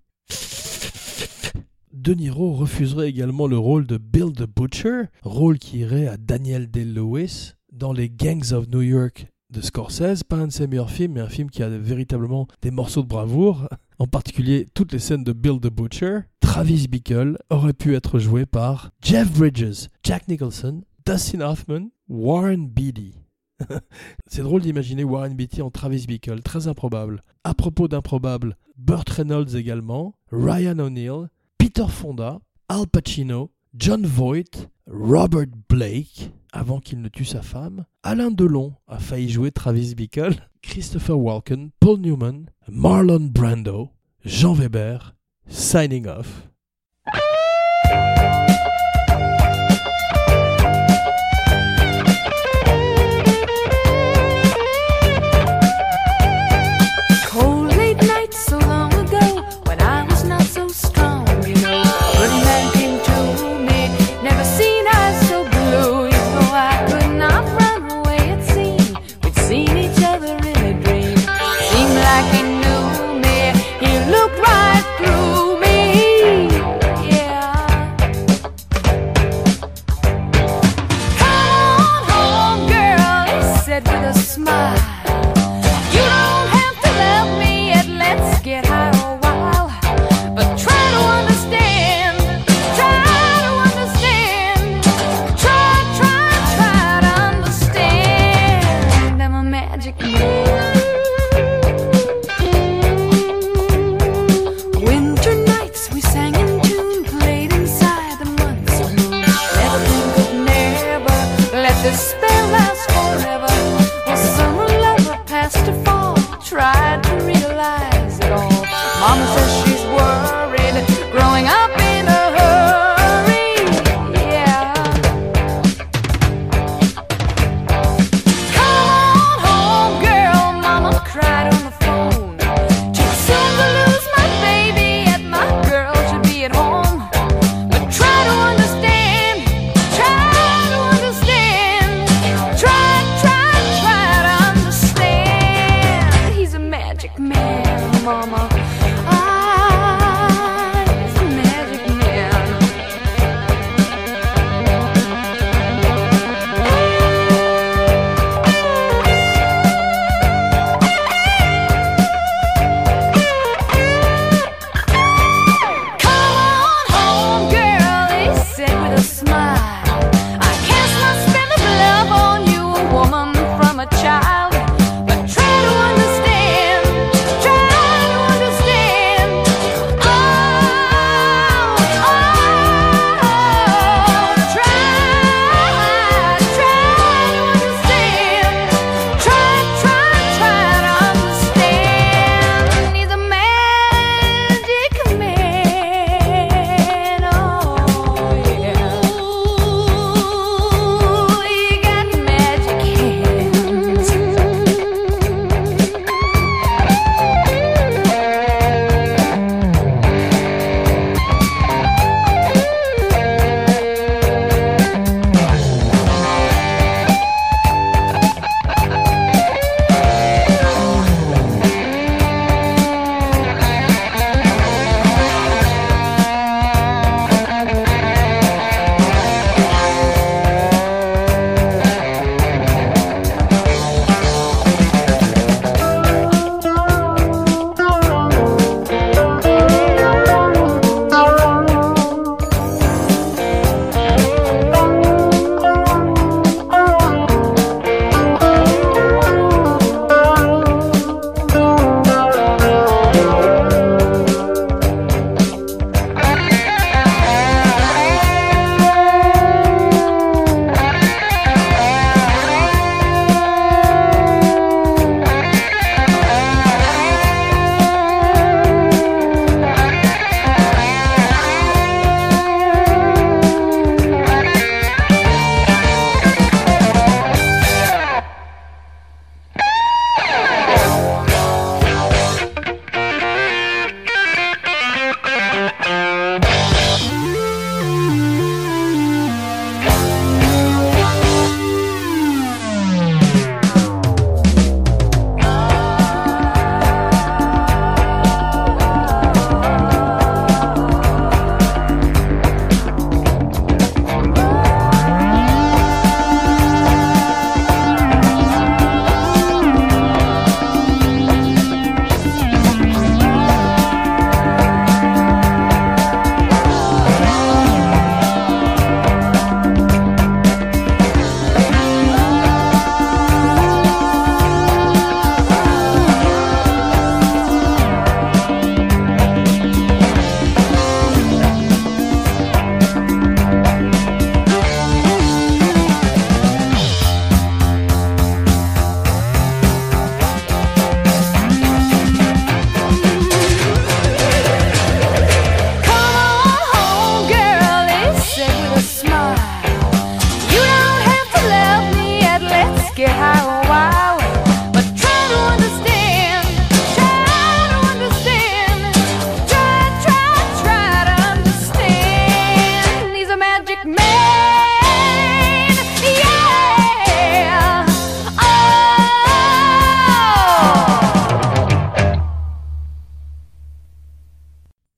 De 1.92 2.13
Niro 2.13 2.54
refuserait 2.54 3.10
également 3.10 3.48
le 3.48 3.58
rôle 3.58 3.88
de 3.88 3.98
Bill 3.98 4.32
the 4.34 4.46
Butcher, 4.46 5.06
rôle 5.24 5.58
qui 5.58 5.80
irait 5.80 6.06
à 6.06 6.18
Daniel 6.18 6.70
Day-Lewis 6.70 7.54
dans 7.72 7.94
les 7.94 8.12
Gangs 8.12 8.54
of 8.54 8.68
New 8.68 8.84
York 8.84 9.26
de 9.50 9.62
Scorsese, 9.62 10.24
pas 10.24 10.38
un 10.38 10.48
de 10.48 10.52
ses 10.52 10.68
meilleurs 10.68 10.92
films, 10.92 11.13
mais 11.13 11.22
un 11.22 11.30
film 11.30 11.50
qui 11.50 11.63
a 11.63 11.70
véritablement 11.70 12.48
des 12.62 12.70
morceaux 12.70 13.02
de 13.02 13.08
bravoure, 13.08 13.68
en 13.98 14.06
particulier 14.06 14.68
toutes 14.76 14.94
les 14.94 15.00
scènes 15.00 15.24
de 15.24 15.34
Bill 15.34 15.60
the 15.60 15.74
Butcher. 15.74 16.20
Travis 16.42 16.88
Bickle 16.88 17.39
aurait 17.50 17.74
pu 17.74 17.96
être 17.96 18.20
joué 18.20 18.46
par 18.46 18.92
Jeff 19.02 19.32
Bridges, 19.32 19.88
Jack 20.04 20.28
Nicholson, 20.28 20.84
Dustin 21.08 21.42
Hoffman, 21.42 21.88
Warren 22.10 22.67
Beatty. 22.67 23.13
C'est 24.28 24.41
drôle 24.41 24.62
d'imaginer 24.62 25.04
Warren 25.04 25.36
Beatty 25.36 25.62
en 25.62 25.69
Travis 25.69 26.08
Bickle, 26.08 26.41
très 26.41 26.67
improbable. 26.67 27.24
À 27.43 27.54
propos 27.54 27.88
d'improbable, 27.88 28.58
Burt 28.78 29.08
Reynolds 29.10 29.56
également, 29.56 30.15
Ryan 30.32 30.80
O'Neill, 30.80 31.30
Peter 31.60 31.88
Fonda, 31.88 32.39
Al 32.67 32.88
Pacino, 32.88 33.52
John 33.76 34.06
Voight, 34.06 34.69
Robert 34.88 35.52
Blake, 35.69 36.32
avant 36.52 36.80
qu'il 36.80 37.02
ne 37.02 37.10
tue 37.10 37.26
sa 37.26 37.43
femme, 37.43 37.86
Alain 38.02 38.32
Delon 38.32 38.74
a 38.88 38.98
failli 38.98 39.30
jouer 39.30 39.52
Travis 39.52 39.93
Bickle, 39.93 40.36
Christopher 40.63 41.19
Walken, 41.19 41.69
Paul 41.80 42.00
Newman, 42.00 42.45
Marlon 42.67 43.30
Brando, 43.32 43.91
Jean 44.26 44.54
Weber, 44.54 45.15
signing 45.48 46.08
off. 46.08 46.50